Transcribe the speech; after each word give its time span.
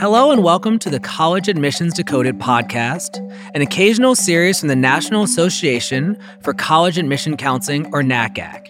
Hello 0.00 0.30
and 0.30 0.42
welcome 0.42 0.78
to 0.78 0.88
the 0.88 0.98
College 0.98 1.46
Admissions 1.46 1.92
Decoded 1.92 2.38
podcast, 2.38 3.18
an 3.54 3.60
occasional 3.60 4.14
series 4.14 4.58
from 4.58 4.68
the 4.68 4.74
National 4.74 5.24
Association 5.24 6.16
for 6.40 6.54
College 6.54 6.96
Admission 6.96 7.36
Counseling, 7.36 7.84
or 7.92 8.00
NACAC. 8.00 8.66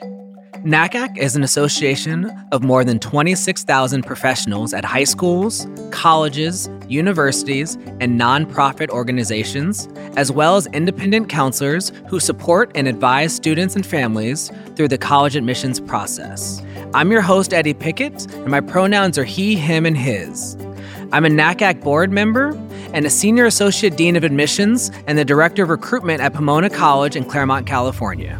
NACAC 0.65 1.17
is 1.17 1.37
an 1.37 1.45
association 1.45 2.29
of 2.51 2.65
more 2.65 2.83
than 2.83 2.99
26,000 2.99 4.03
professionals 4.03 4.75
at 4.75 4.85
high 4.85 5.05
schools, 5.05 5.69
colleges, 5.93 6.69
universities, 6.89 7.77
and 8.01 8.21
nonprofit 8.21 8.89
organizations, 8.89 9.89
as 10.17 10.33
well 10.33 10.57
as 10.57 10.67
independent 10.73 11.29
counselors 11.29 11.93
who 12.09 12.19
support 12.19 12.73
and 12.75 12.89
advise 12.89 13.33
students 13.33 13.77
and 13.77 13.87
families 13.87 14.51
through 14.75 14.89
the 14.89 14.99
college 14.99 15.37
admissions 15.37 15.79
process. 15.79 16.61
I'm 16.93 17.13
your 17.13 17.23
host, 17.23 17.55
Eddie 17.55 17.73
Pickett, 17.73 18.29
and 18.35 18.49
my 18.49 18.61
pronouns 18.61 19.17
are 19.17 19.23
he, 19.23 19.55
him, 19.55 19.87
and 19.87 19.97
his. 19.97 20.57
I'm 21.13 21.25
a 21.25 21.29
NACAC 21.29 21.81
board 21.81 22.13
member 22.13 22.51
and 22.93 23.05
a 23.05 23.11
senior 23.11 23.45
associate 23.45 23.97
dean 23.97 24.15
of 24.15 24.23
admissions 24.23 24.93
and 25.09 25.19
the 25.19 25.25
director 25.25 25.65
of 25.65 25.69
recruitment 25.69 26.21
at 26.21 26.33
Pomona 26.33 26.71
College 26.71 27.17
in 27.17 27.25
Claremont, 27.25 27.67
California. 27.67 28.39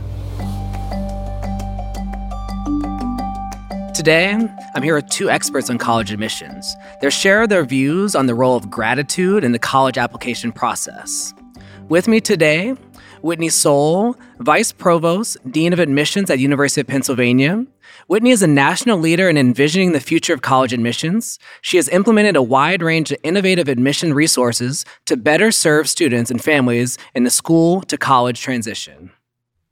Today, 3.93 4.33
I'm 4.77 4.83
here 4.85 4.95
with 4.95 5.09
two 5.09 5.29
experts 5.29 5.69
on 5.69 5.79
college 5.79 6.13
admissions. 6.13 6.77
They'll 7.01 7.11
share 7.11 7.49
their 7.49 7.65
views 7.65 8.15
on 8.15 8.27
the 8.27 8.37
role 8.37 8.57
of 8.57 8.71
gratitude 8.71 9.43
in 9.43 9.51
the 9.51 9.59
college 9.59 9.99
application 9.99 10.53
process. 10.53 11.35
With 11.89 12.07
me 12.07 12.21
today, 12.21 12.77
Whitney 13.21 13.49
Soule, 13.49 14.17
Vice 14.39 14.71
Provost, 14.71 15.37
Dean 15.51 15.73
of 15.73 15.81
Admissions 15.81 16.31
at 16.31 16.39
University 16.39 16.81
of 16.81 16.87
Pennsylvania, 16.87 17.67
Whitney 18.11 18.33
is 18.33 18.43
a 18.43 18.49
national 18.49 18.99
leader 18.99 19.29
in 19.29 19.39
envisioning 19.39 19.93
the 19.93 20.01
future 20.01 20.35
of 20.35 20.43
college 20.43 20.73
admissions. 20.73 21.39
She 21.63 21.77
has 21.77 21.89
implemented 21.89 22.35
a 22.35 22.43
wide 22.43 22.83
range 22.83 23.13
of 23.13 23.19
innovative 23.23 23.69
admission 23.69 24.15
resources 24.15 24.85
to 25.07 25.17
better 25.17 25.53
serve 25.53 25.89
students 25.89 26.29
and 26.29 26.43
families 26.43 26.99
in 27.15 27.23
the 27.23 27.31
school 27.31 27.83
to 27.83 27.97
college 27.97 28.41
transition. 28.41 29.13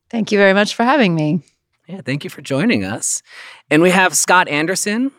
Thank 0.09 0.31
you 0.31 0.39
very 0.39 0.55
much 0.55 0.77
for 0.77 0.85
having 0.85 1.17
me. 1.17 1.43
Yeah, 1.89 2.01
thank 2.01 2.23
you 2.23 2.31
for 2.31 2.41
joining 2.41 2.85
us. 2.85 3.25
And 3.71 3.83
we 3.83 3.91
have 3.91 4.17
Scott 4.17 4.47
Anderson. 4.47 5.11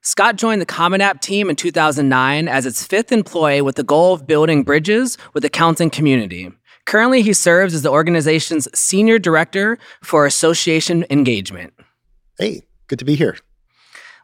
Scott 0.00 0.34
joined 0.34 0.60
the 0.60 0.66
Common 0.66 1.00
App 1.00 1.20
team 1.20 1.48
in 1.48 1.54
2009 1.54 2.48
as 2.48 2.66
its 2.66 2.84
fifth 2.84 3.12
employee 3.12 3.62
with 3.62 3.76
the 3.76 3.84
goal 3.84 4.14
of 4.14 4.26
building 4.26 4.64
bridges 4.64 5.16
with 5.32 5.44
the 5.44 5.48
counseling 5.48 5.90
community. 5.90 6.50
Currently, 6.86 7.22
he 7.22 7.34
serves 7.34 7.72
as 7.72 7.82
the 7.82 7.92
organization's 7.92 8.66
senior 8.76 9.20
director 9.20 9.78
for 10.02 10.26
association 10.26 11.06
engagement. 11.08 11.72
Hey, 12.38 12.62
good 12.88 12.98
to 12.98 13.04
be 13.04 13.14
here. 13.14 13.38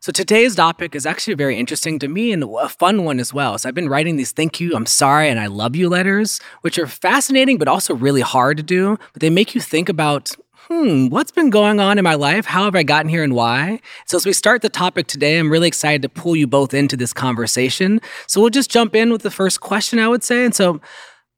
So 0.01 0.11
today's 0.11 0.57
topic 0.57 0.97
is 0.97 1.07
actually 1.07 1.35
very 1.35 1.57
interesting 1.57 2.01
to 2.01 2.09
me 2.09 2.33
and 2.33 2.43
a 2.43 2.69
fun 2.69 3.05
one 3.05 3.21
as 3.21 3.33
well. 3.33 3.57
So 3.57 3.69
I've 3.69 3.75
been 3.75 3.89
writing 3.89 4.17
these 4.17 4.33
thank 4.33 4.59
you, 4.59 4.75
I'm 4.75 4.87
sorry, 4.87 5.29
and 5.29 5.39
I 5.39 5.47
love 5.47 5.77
you 5.77 5.89
letters, 5.89 6.41
which 6.63 6.77
are 6.79 6.89
fascinating 6.89 7.57
but 7.57 7.69
also 7.69 7.95
really 7.95 8.23
hard 8.23 8.57
to 8.57 8.63
do. 8.65 8.99
But 9.13 9.21
they 9.21 9.31
make 9.31 9.55
you 9.55 9.61
think 9.61 9.89
about, 9.89 10.35
hmm, 10.67 11.07
what's 11.09 11.31
been 11.31 11.51
going 11.51 11.79
on 11.79 11.99
in 11.99 12.03
my 12.03 12.17
life? 12.17 12.47
How 12.47 12.65
have 12.65 12.75
I 12.75 12.83
gotten 12.83 13.11
here 13.11 13.23
and 13.23 13.35
why? 13.35 13.79
So 14.07 14.17
as 14.17 14.27
we 14.27 14.33
start 14.33 14.63
the 14.63 14.71
topic 14.71 15.07
today, 15.07 15.39
I'm 15.39 15.53
really 15.53 15.69
excited 15.69 16.03
to 16.03 16.09
pull 16.09 16.35
you 16.35 16.49
both 16.49 16.75
into 16.75 16.97
this 16.97 17.13
conversation. 17.13 18.01
So 18.27 18.41
we'll 18.41 18.51
just 18.51 18.71
jump 18.71 18.97
in 18.97 19.13
with 19.13 19.23
the 19.23 19.31
first 19.31 19.61
question, 19.61 20.01
I 20.01 20.09
would 20.09 20.25
say. 20.25 20.45
And 20.45 20.55
so 20.55 20.81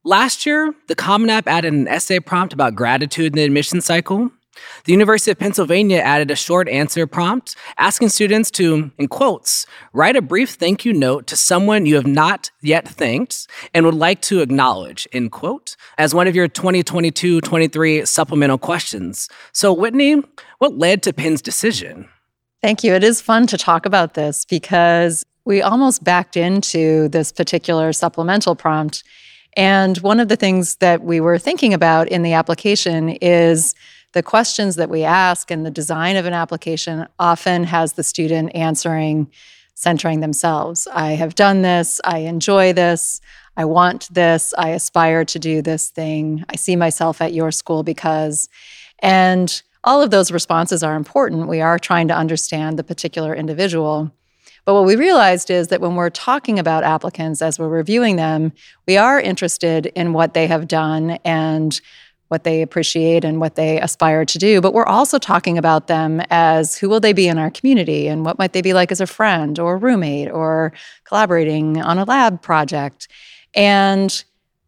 last 0.05 0.47
year, 0.47 0.73
the 0.89 0.95
Common 0.95 1.29
App 1.29 1.49
added 1.49 1.75
an 1.75 1.87
essay 1.87 2.19
prompt 2.19 2.55
about 2.55 2.77
gratitude 2.77 3.33
in 3.33 3.37
the 3.37 3.45
admission 3.45 3.83
cycle. 3.83 4.31
The 4.85 4.93
University 4.93 5.31
of 5.31 5.39
Pennsylvania 5.39 5.99
added 5.99 6.31
a 6.31 6.37
short 6.37 6.69
answer 6.69 7.07
prompt 7.07 7.57
asking 7.79 8.11
students 8.11 8.51
to, 8.53 8.91
in 8.99 9.09
quotes, 9.09 9.67
write 9.93 10.17
a 10.17 10.23
brief 10.23 10.51
thank 10.51 10.85
you 10.85 10.93
note 10.93 11.27
to 11.29 11.37
someone 11.37 11.87
you 11.87 11.95
have 11.95 12.07
not 12.07 12.51
yet 12.61 12.87
thanked 12.87 13.47
and 13.73 13.87
would 13.87 13.95
like 13.95 14.21
to 14.23 14.41
acknowledge, 14.41 15.07
in 15.13 15.31
quote, 15.31 15.77
as 15.99 16.15
one 16.15 16.27
of 16.27 16.35
your 16.35 16.49
2022 16.49 17.41
23 17.41 18.05
supplemental 18.05 18.59
questions. 18.59 19.29
So, 19.53 19.73
Whitney, 19.73 20.23
what 20.59 20.79
led 20.79 21.03
to 21.05 21.13
Penn's 21.13 21.43
decision? 21.43 22.09
Thank 22.63 22.85
you. 22.85 22.93
It 22.95 23.03
is 23.03 23.21
fun 23.21 23.47
to 23.49 23.59
talk 23.59 23.87
about 23.87 24.15
this 24.15 24.45
because 24.45 25.25
we 25.45 25.63
almost 25.63 26.05
backed 26.05 26.37
into 26.37 27.09
this 27.09 27.33
particular 27.33 27.93
supplemental 27.93 28.55
prompt. 28.55 29.03
And 29.57 29.99
one 29.99 30.21
of 30.21 30.29
the 30.29 30.37
things 30.37 30.77
that 30.77 31.03
we 31.03 31.21
were 31.21 31.39
thinking 31.39 31.75
about 31.75 32.09
in 32.09 32.23
the 32.23 32.33
application 32.33 33.11
is 33.21 33.75
the 34.13 34.23
questions 34.23 34.77
that 34.77 34.91
we 34.91 35.05
ask 35.05 35.51
and 35.51 35.65
the 35.65 35.71
design 35.71 36.17
of 36.17 36.27
an 36.27 36.35
application 36.35 37.07
often 37.19 37.65
has 37.65 37.95
the 37.95 38.03
student 38.03 38.55
answering 38.55 39.31
centering 39.75 40.21
themselves. 40.21 40.87
I 40.93 41.13
have 41.13 41.35
done 41.35 41.63
this, 41.63 42.01
I 42.05 42.19
enjoy 42.19 42.73
this, 42.73 43.21
I 43.57 43.65
want 43.65 44.09
this, 44.13 44.55
I 44.57 44.71
aspire 44.71 45.25
to 45.25 45.39
do 45.39 45.61
this 45.63 45.91
thing, 45.91 46.45
I 46.49 46.57
see 46.57 46.77
myself 46.77 47.21
at 47.21 47.33
your 47.33 47.51
school 47.51 47.83
because. 47.83 48.49
And 49.01 49.63
all 49.85 50.01
of 50.01 50.11
those 50.11 50.31
responses 50.31 50.83
are 50.83 50.95
important. 50.95 51.49
We 51.49 51.61
are 51.61 51.79
trying 51.79 52.09
to 52.09 52.17
understand 52.17 52.79
the 52.79 52.85
particular 52.85 53.35
individual. 53.35 54.13
But 54.65 54.75
what 54.75 54.85
we 54.85 54.95
realized 54.95 55.51
is 55.51 55.69
that 55.69 55.81
when 55.81 55.97
we're 55.97 56.11
talking 56.11 56.59
about 56.61 56.85
applicants 56.85 57.43
as 57.43 57.59
we're 57.59 57.69
reviewing 57.69 58.15
them, 58.15 58.53
we 58.87 58.97
are 58.97 59.21
interested 59.21 59.87
in 59.87 60.13
what 60.13 60.35
they 60.35 60.47
have 60.47 60.69
done 60.69 61.19
and 61.25 61.81
what 62.33 62.45
they 62.45 62.63
appreciate 62.63 63.27
and 63.27 63.41
what 63.41 63.57
they 63.57 63.79
aspire 63.79 64.25
to 64.25 64.39
do. 64.39 64.63
But 64.63 64.73
we're 64.73 64.87
also 64.87 65.19
talking 65.19 65.59
about 65.59 65.87
them 65.87 66.23
as 66.31 66.79
who 66.79 66.89
will 66.89 66.99
they 66.99 67.13
be 67.13 67.29
in 67.29 67.37
our 67.37 67.51
community 67.51 68.09
and 68.09 68.25
what 68.25 68.39
might 68.39 68.55
they 68.55 68.63
be 68.63 68.73
like 68.73 68.91
as 68.91 69.03
a 69.03 69.07
friend 69.07 69.59
or 69.59 69.77
roommate 69.77 70.31
or 70.31 70.73
collaborating 71.05 71.83
on 71.83 71.99
a 71.99 72.05
lab 72.05 72.41
project. 72.41 73.07
And 73.55 74.25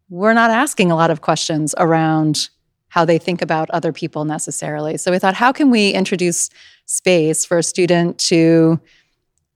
we're 0.09 0.35
not 0.35 0.51
asking 0.51 0.91
a 0.91 0.95
lot 0.95 1.09
of 1.09 1.21
questions 1.21 1.73
around 1.79 2.49
how 2.89 3.03
they 3.03 3.17
think 3.17 3.41
about 3.41 3.71
other 3.71 3.91
people 3.91 4.25
necessarily. 4.25 4.95
So 4.97 5.09
we 5.09 5.17
thought 5.17 5.33
how 5.33 5.51
can 5.51 5.71
we 5.71 5.89
introduce 5.89 6.51
space 6.85 7.45
for 7.45 7.57
a 7.57 7.63
student 7.63 8.19
to 8.29 8.79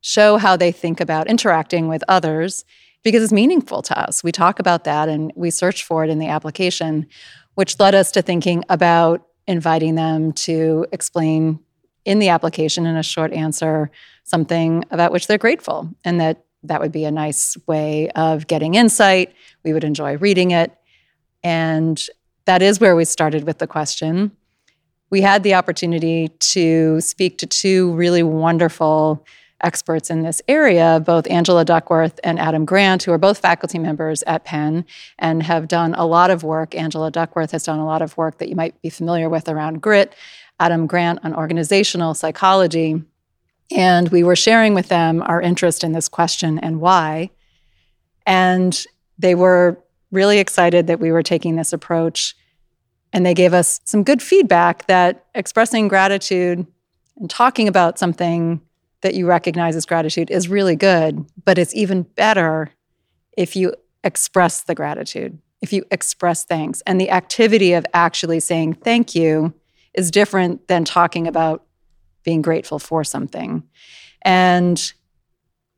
show 0.01 0.37
how 0.37 0.57
they 0.57 0.71
think 0.71 0.99
about 0.99 1.27
interacting 1.27 1.87
with 1.87 2.03
others? 2.07 2.65
Because 3.03 3.21
it's 3.21 3.31
meaningful 3.31 3.83
to 3.83 3.97
us. 3.97 4.23
We 4.23 4.31
talk 4.31 4.59
about 4.59 4.83
that 4.85 5.09
and 5.09 5.31
we 5.35 5.51
search 5.51 5.83
for 5.83 6.03
it 6.03 6.09
in 6.09 6.17
the 6.17 6.27
application 6.27 7.05
which 7.59 7.77
led 7.77 7.93
us 7.93 8.09
to 8.13 8.21
thinking 8.21 8.63
about 8.69 9.21
inviting 9.45 9.95
them 9.95 10.31
to 10.31 10.85
explain 10.93 11.59
in 12.05 12.19
the 12.19 12.29
application 12.29 12.85
in 12.85 12.95
a 12.95 13.03
short 13.03 13.33
answer 13.33 13.91
something 14.23 14.85
about 14.91 15.11
which 15.11 15.27
they're 15.27 15.37
grateful 15.37 15.93
and 16.05 16.21
that 16.21 16.45
that 16.63 16.79
would 16.79 16.93
be 16.93 17.03
a 17.03 17.11
nice 17.11 17.57
way 17.67 18.09
of 18.11 18.47
getting 18.47 18.75
insight. 18.75 19.33
We 19.65 19.73
would 19.73 19.83
enjoy 19.83 20.15
reading 20.15 20.51
it. 20.51 20.71
And 21.43 22.01
that 22.45 22.61
is 22.61 22.79
where 22.79 22.95
we 22.95 23.03
started 23.03 23.43
with 23.43 23.57
the 23.57 23.67
question. 23.67 24.31
We 25.09 25.19
had 25.19 25.43
the 25.43 25.55
opportunity 25.55 26.29
to 26.29 27.01
speak 27.01 27.39
to 27.39 27.45
two 27.45 27.91
really 27.91 28.23
wonderful 28.23 29.25
experts 29.61 30.09
in 30.09 30.23
this 30.23 30.41
area, 30.47 31.01
both 31.05 31.29
Angela 31.29 31.65
Duckworth 31.65 32.19
and 32.23 32.39
Adam 32.39 32.65
Grant, 32.65 33.03
who 33.03 33.11
are 33.11 33.17
both 33.17 33.39
faculty 33.39 33.79
members 33.79 34.23
at 34.23 34.45
Penn 34.45 34.85
and 35.17 35.43
have 35.43 35.67
done 35.67 35.93
a 35.95 36.05
lot 36.05 36.29
of 36.29 36.43
work. 36.43 36.75
Angela 36.75 37.11
Duckworth 37.11 37.51
has 37.51 37.63
done 37.63 37.79
a 37.79 37.85
lot 37.85 38.01
of 38.01 38.17
work 38.17 38.37
that 38.37 38.49
you 38.49 38.55
might 38.55 38.81
be 38.81 38.89
familiar 38.89 39.29
with 39.29 39.49
around 39.49 39.81
grit, 39.81 40.15
Adam 40.59 40.87
Grant 40.87 41.19
on 41.23 41.35
organizational 41.35 42.13
psychology. 42.13 43.03
And 43.71 44.09
we 44.09 44.23
were 44.23 44.35
sharing 44.35 44.73
with 44.73 44.87
them 44.87 45.21
our 45.21 45.41
interest 45.41 45.83
in 45.83 45.91
this 45.91 46.09
question 46.09 46.57
and 46.59 46.81
why. 46.81 47.29
And 48.25 48.83
they 49.17 49.35
were 49.35 49.77
really 50.11 50.39
excited 50.39 50.87
that 50.87 50.99
we 50.99 51.11
were 51.11 51.23
taking 51.23 51.55
this 51.55 51.73
approach. 51.73 52.35
And 53.13 53.25
they 53.25 53.33
gave 53.33 53.53
us 53.53 53.79
some 53.85 54.03
good 54.03 54.21
feedback 54.21 54.85
that 54.87 55.25
expressing 55.35 55.87
gratitude 55.87 56.65
and 57.17 57.29
talking 57.29 57.67
about 57.67 57.99
something 57.99 58.61
that 59.01 59.15
you 59.15 59.25
recognize 59.25 59.75
as 59.75 59.85
gratitude 59.85 60.29
is 60.29 60.47
really 60.47 60.75
good, 60.75 61.25
but 61.45 61.57
it's 61.57 61.75
even 61.75 62.03
better 62.03 62.71
if 63.37 63.55
you 63.55 63.73
express 64.03 64.61
the 64.61 64.75
gratitude, 64.75 65.37
if 65.61 65.71
you 65.71 65.85
express 65.91 66.43
thanks. 66.43 66.81
And 66.85 66.99
the 66.99 67.11
activity 67.11 67.73
of 67.73 67.85
actually 67.93 68.39
saying 68.39 68.73
thank 68.73 69.15
you 69.15 69.53
is 69.93 70.11
different 70.11 70.67
than 70.67 70.85
talking 70.85 71.27
about 71.27 71.63
being 72.23 72.41
grateful 72.41 72.79
for 72.79 73.03
something. 73.03 73.63
And 74.21 74.93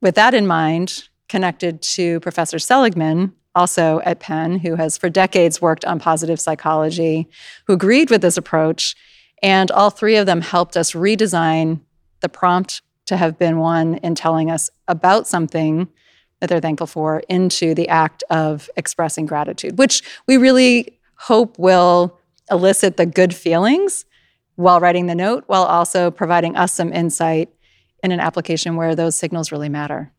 with 0.02 0.16
that 0.16 0.34
in 0.34 0.48
mind, 0.48 1.08
connected 1.30 1.82
to 1.82 2.20
Professor 2.20 2.60
Seligman, 2.60 3.34
also 3.56 4.02
at 4.04 4.20
Penn, 4.20 4.60
who 4.60 4.76
has 4.76 4.98
for 4.98 5.10
decades 5.10 5.62
worked 5.62 5.86
on 5.86 6.00
positive 6.00 6.40
psychology, 6.40 7.28
who 7.68 7.74
agreed 7.74 8.10
with 8.10 8.22
this 8.22 8.38
approach. 8.38 8.96
And 9.44 9.72
all 9.72 9.90
three 9.90 10.16
of 10.16 10.26
them 10.26 10.42
helped 10.42 10.78
us 10.78 10.94
redesign 10.94 11.82
the 12.22 12.30
prompt 12.30 12.82
to 13.12 13.18
have 13.18 13.38
been 13.38 13.58
one 13.58 13.96
in 13.96 14.16
telling 14.16 14.50
us 14.50 14.70
about 14.88 15.28
something 15.28 15.90
that 16.40 16.48
they're 16.48 16.62
thankful 16.62 16.88
for 16.88 17.22
into 17.28 17.76
the 17.76 17.90
act 17.90 18.24
of 18.30 18.70
expressing 18.78 19.26
gratitude, 19.26 19.78
which 19.78 20.02
we 20.28 20.38
really 20.38 20.98
hope 21.18 21.60
will 21.60 22.18
elicit 22.50 22.96
the 22.96 23.06
good 23.06 23.36
feelings 23.36 24.06
while 24.56 24.80
writing 24.80 25.08
the 25.08 25.16
note, 25.16 25.44
while 25.48 25.64
also 25.64 26.10
providing 26.10 26.56
us 26.56 26.74
some 26.74 26.94
insight 26.94 27.50
in 28.02 28.14
an 28.14 28.22
application 28.22 28.78
where 28.78 28.96
those 28.96 29.14
signals 29.14 29.52
really 29.52 29.68
matter. 29.68 30.14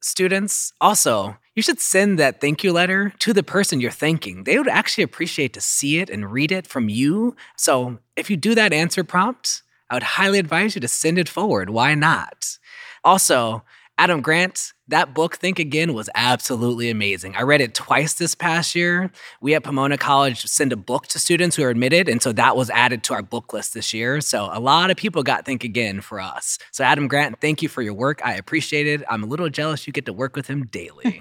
students, 0.00 0.72
also, 0.80 1.36
you 1.54 1.60
should 1.60 1.80
send 1.80 2.18
that 2.18 2.40
thank 2.40 2.64
you 2.64 2.72
letter 2.72 3.12
to 3.18 3.34
the 3.34 3.42
person 3.42 3.78
you're 3.78 3.90
thanking. 3.90 4.44
They 4.44 4.56
would 4.56 4.68
actually 4.68 5.04
appreciate 5.04 5.52
to 5.52 5.60
see 5.60 5.98
it 5.98 6.08
and 6.08 6.32
read 6.32 6.50
it 6.50 6.66
from 6.66 6.88
you. 6.88 7.36
So 7.58 7.98
if 8.16 8.30
you 8.30 8.38
do 8.38 8.54
that 8.54 8.72
answer 8.72 9.04
prompt, 9.04 9.62
I 9.90 9.94
would 9.94 10.02
highly 10.02 10.38
advise 10.38 10.74
you 10.74 10.80
to 10.80 10.88
send 10.88 11.18
it 11.18 11.28
forward. 11.28 11.70
Why 11.70 11.94
not? 11.94 12.58
Also, 13.04 13.62
Adam 13.98 14.20
Grant, 14.20 14.72
that 14.86 15.12
book, 15.12 15.36
Think 15.36 15.58
Again, 15.58 15.92
was 15.92 16.08
absolutely 16.14 16.88
amazing. 16.88 17.34
I 17.34 17.42
read 17.42 17.60
it 17.60 17.74
twice 17.74 18.14
this 18.14 18.32
past 18.32 18.76
year. 18.76 19.10
We 19.40 19.56
at 19.56 19.64
Pomona 19.64 19.98
College 19.98 20.44
send 20.46 20.72
a 20.72 20.76
book 20.76 21.08
to 21.08 21.18
students 21.18 21.56
who 21.56 21.64
are 21.64 21.70
admitted, 21.70 22.08
and 22.08 22.22
so 22.22 22.30
that 22.32 22.56
was 22.56 22.70
added 22.70 23.02
to 23.04 23.14
our 23.14 23.22
book 23.22 23.52
list 23.52 23.74
this 23.74 23.92
year. 23.92 24.20
So 24.20 24.50
a 24.52 24.60
lot 24.60 24.92
of 24.92 24.96
people 24.96 25.24
got 25.24 25.44
Think 25.44 25.64
Again 25.64 26.00
for 26.00 26.20
us. 26.20 26.58
So, 26.70 26.84
Adam 26.84 27.08
Grant, 27.08 27.40
thank 27.40 27.60
you 27.60 27.68
for 27.68 27.82
your 27.82 27.94
work. 27.94 28.20
I 28.24 28.34
appreciate 28.34 28.86
it. 28.86 29.02
I'm 29.10 29.24
a 29.24 29.26
little 29.26 29.48
jealous 29.48 29.84
you 29.86 29.92
get 29.92 30.06
to 30.06 30.12
work 30.12 30.36
with 30.36 30.46
him 30.46 30.66
daily. 30.66 31.20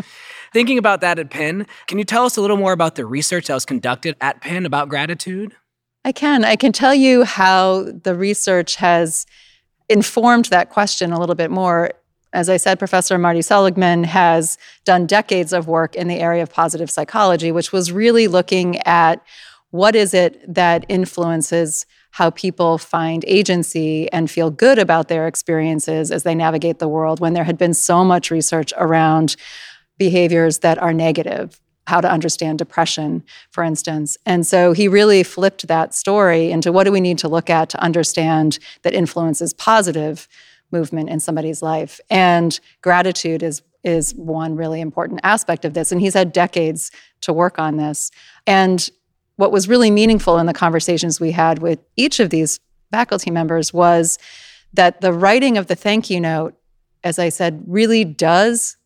Thinking 0.52 0.78
about 0.78 1.00
that 1.02 1.20
at 1.20 1.30
Penn, 1.30 1.66
can 1.86 1.98
you 1.98 2.04
tell 2.04 2.24
us 2.24 2.36
a 2.36 2.40
little 2.40 2.56
more 2.56 2.72
about 2.72 2.96
the 2.96 3.06
research 3.06 3.46
that 3.46 3.54
was 3.54 3.64
conducted 3.64 4.16
at 4.20 4.40
Penn 4.40 4.66
about 4.66 4.88
gratitude? 4.88 5.54
I 6.06 6.12
can. 6.12 6.44
I 6.44 6.54
can 6.54 6.70
tell 6.70 6.94
you 6.94 7.24
how 7.24 7.82
the 7.82 8.14
research 8.14 8.76
has 8.76 9.26
informed 9.88 10.44
that 10.46 10.70
question 10.70 11.10
a 11.10 11.18
little 11.18 11.34
bit 11.34 11.50
more 11.50 11.90
as 12.32 12.50
I 12.50 12.58
said, 12.58 12.78
Professor 12.78 13.16
Marty 13.16 13.40
Seligman 13.40 14.04
has 14.04 14.58
done 14.84 15.06
decades 15.06 15.54
of 15.54 15.68
work 15.68 15.94
in 15.94 16.06
the 16.06 16.18
area 16.18 16.42
of 16.42 16.52
positive 16.52 16.90
psychology, 16.90 17.50
which 17.50 17.72
was 17.72 17.90
really 17.90 18.28
looking 18.28 18.76
at 18.82 19.24
what 19.70 19.96
is 19.96 20.12
it 20.12 20.42
that 20.52 20.84
influences 20.90 21.86
how 22.10 22.28
people 22.30 22.76
find 22.76 23.24
agency 23.26 24.12
and 24.12 24.30
feel 24.30 24.50
good 24.50 24.78
about 24.78 25.08
their 25.08 25.26
experiences 25.26 26.10
as 26.10 26.24
they 26.24 26.34
navigate 26.34 26.78
the 26.78 26.88
world 26.88 27.20
when 27.20 27.32
there 27.32 27.44
had 27.44 27.56
been 27.56 27.72
so 27.72 28.04
much 28.04 28.30
research 28.30 28.70
around 28.76 29.36
behaviors 29.96 30.58
that 30.58 30.76
are 30.76 30.92
negative 30.92 31.58
how 31.86 32.00
to 32.00 32.10
understand 32.10 32.58
depression, 32.58 33.22
for 33.50 33.62
instance. 33.62 34.16
And 34.26 34.46
so 34.46 34.72
he 34.72 34.88
really 34.88 35.22
flipped 35.22 35.68
that 35.68 35.94
story 35.94 36.50
into 36.50 36.72
what 36.72 36.84
do 36.84 36.92
we 36.92 37.00
need 37.00 37.18
to 37.18 37.28
look 37.28 37.48
at 37.48 37.68
to 37.70 37.80
understand 37.80 38.58
that 38.82 38.94
influence 38.94 39.40
is 39.40 39.54
positive 39.54 40.28
movement 40.72 41.08
in 41.10 41.20
somebody's 41.20 41.62
life. 41.62 42.00
And 42.10 42.58
gratitude 42.82 43.42
is 43.42 43.62
is 43.84 44.12
one 44.16 44.56
really 44.56 44.80
important 44.80 45.20
aspect 45.22 45.64
of 45.64 45.72
this. 45.72 45.92
And 45.92 46.00
he's 46.00 46.14
had 46.14 46.32
decades 46.32 46.90
to 47.20 47.32
work 47.32 47.60
on 47.60 47.76
this. 47.76 48.10
And 48.44 48.90
what 49.36 49.52
was 49.52 49.68
really 49.68 49.92
meaningful 49.92 50.38
in 50.38 50.46
the 50.46 50.52
conversations 50.52 51.20
we 51.20 51.30
had 51.30 51.60
with 51.60 51.78
each 51.94 52.18
of 52.18 52.30
these 52.30 52.58
faculty 52.90 53.30
members 53.30 53.72
was 53.72 54.18
that 54.72 55.00
the 55.00 55.12
writing 55.12 55.56
of 55.56 55.68
the 55.68 55.76
thank 55.76 56.10
you 56.10 56.20
note, 56.20 56.54
as 57.04 57.20
I 57.20 57.28
said, 57.28 57.62
really 57.66 58.04
does 58.04 58.76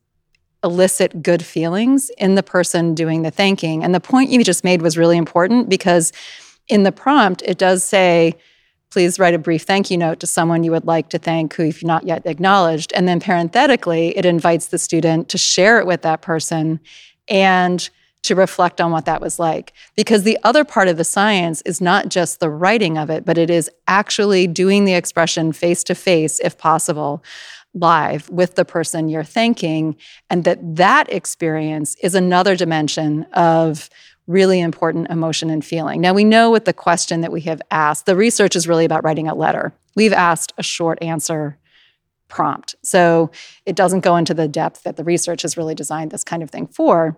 elicit 0.63 1.23
good 1.23 1.45
feelings 1.45 2.11
in 2.19 2.35
the 2.35 2.43
person 2.43 2.95
doing 2.95 3.23
the 3.23 3.31
thanking. 3.31 3.83
And 3.83 3.95
the 3.95 4.01
point 4.01 4.31
you 4.31 4.45
just 4.45 4.65
made 4.65 4.83
was 4.83 4.99
really 4.99 5.17
important 5.17 5.69
because 5.69 6.13
in 6.69 6.83
the 6.83 6.93
prompt, 6.93 7.43
it 7.45 7.59
does 7.59 7.83
say, 7.83 8.35
please 8.91 9.19
write 9.19 9.35
a 9.35 9.39
brief 9.39 9.63
thank 9.63 9.91
you 9.91 9.97
note 9.97 10.21
to 10.21 10.27
someone 10.27 10.65
you 10.65 10.73
would 10.73 10.87
like 10.87 11.09
to 11.11 11.19
thank 11.19 11.55
who 11.55 11.65
you've 11.65 11.85
not 11.85 12.05
yet 12.05 12.27
acknowledged. 12.27 12.93
And 12.93 13.07
then 13.07 13.21
parenthetically, 13.21 14.17
it 14.17 14.25
invites 14.25 14.67
the 14.67 14.79
student 14.79 15.29
to 15.31 15.39
share 15.39 15.79
it 15.79 15.87
with 15.87 16.03
that 16.03 16.23
person 16.23 16.81
and 17.29 17.89
to 18.23 18.35
reflect 18.35 18.81
on 18.81 18.91
what 18.91 19.07
that 19.07 19.21
was 19.21 19.39
like. 19.39 19.73
Because 19.97 20.25
the 20.25 20.39
other 20.43 20.65
part 20.65 20.89
of 20.89 20.97
the 20.97 21.05
science 21.05 21.63
is 21.63 21.81
not 21.81 22.09
just 22.09 22.41
the 22.41 22.51
writing 22.51 22.99
of 22.99 23.09
it, 23.09 23.25
but 23.25 23.39
it 23.39 23.49
is 23.49 23.71
actually 23.89 24.47
doing 24.47 24.85
the 24.85 24.95
expression 24.95 25.53
face 25.53 25.83
to 25.85 25.95
face, 25.95 26.39
if 26.41 26.59
possible, 26.59 27.23
live 27.75 28.29
with 28.31 28.57
the 28.57 28.65
person 28.65 29.09
you're 29.09 29.25
thanking. 29.25 29.97
And 30.29 30.45
that 30.45 30.59
that 30.77 31.13
experience 31.13 31.97
is 32.03 32.15
another 32.15 32.57
dimension 32.57 33.25
of 33.33 33.89
really 34.27 34.61
important 34.61 35.11
emotion 35.11 35.51
and 35.51 35.65
feeling. 35.65 36.01
Now, 36.01 36.15
we 36.15 36.25
know 36.25 36.51
with 36.51 36.65
the 36.65 36.73
question 36.73 37.21
that 37.21 37.33
we 37.33 37.41
have 37.43 37.61
asked, 37.71 38.07
the 38.07 38.17
research 38.17 38.55
is 38.55 38.69
really 38.69 38.85
about 38.85 39.05
writing 39.05 39.29
a 39.29 39.35
letter. 39.35 39.73
We've 39.97 40.13
asked 40.13 40.53
a 40.57 40.63
short 40.63 41.03
answer 41.03 41.59
prompt. 42.29 42.77
So 42.83 43.31
it 43.67 43.75
doesn't 43.75 44.01
go 44.01 44.17
into 44.17 44.35
the 44.35 44.49
depth 44.49 44.85
that 44.85 44.97
the 44.97 45.05
research 45.05 45.43
has 45.43 45.57
really 45.57 45.75
designed 45.75 46.13
this 46.13 46.23
kind 46.23 46.43
of 46.43 46.51
thing 46.51 46.69
for, 46.69 47.17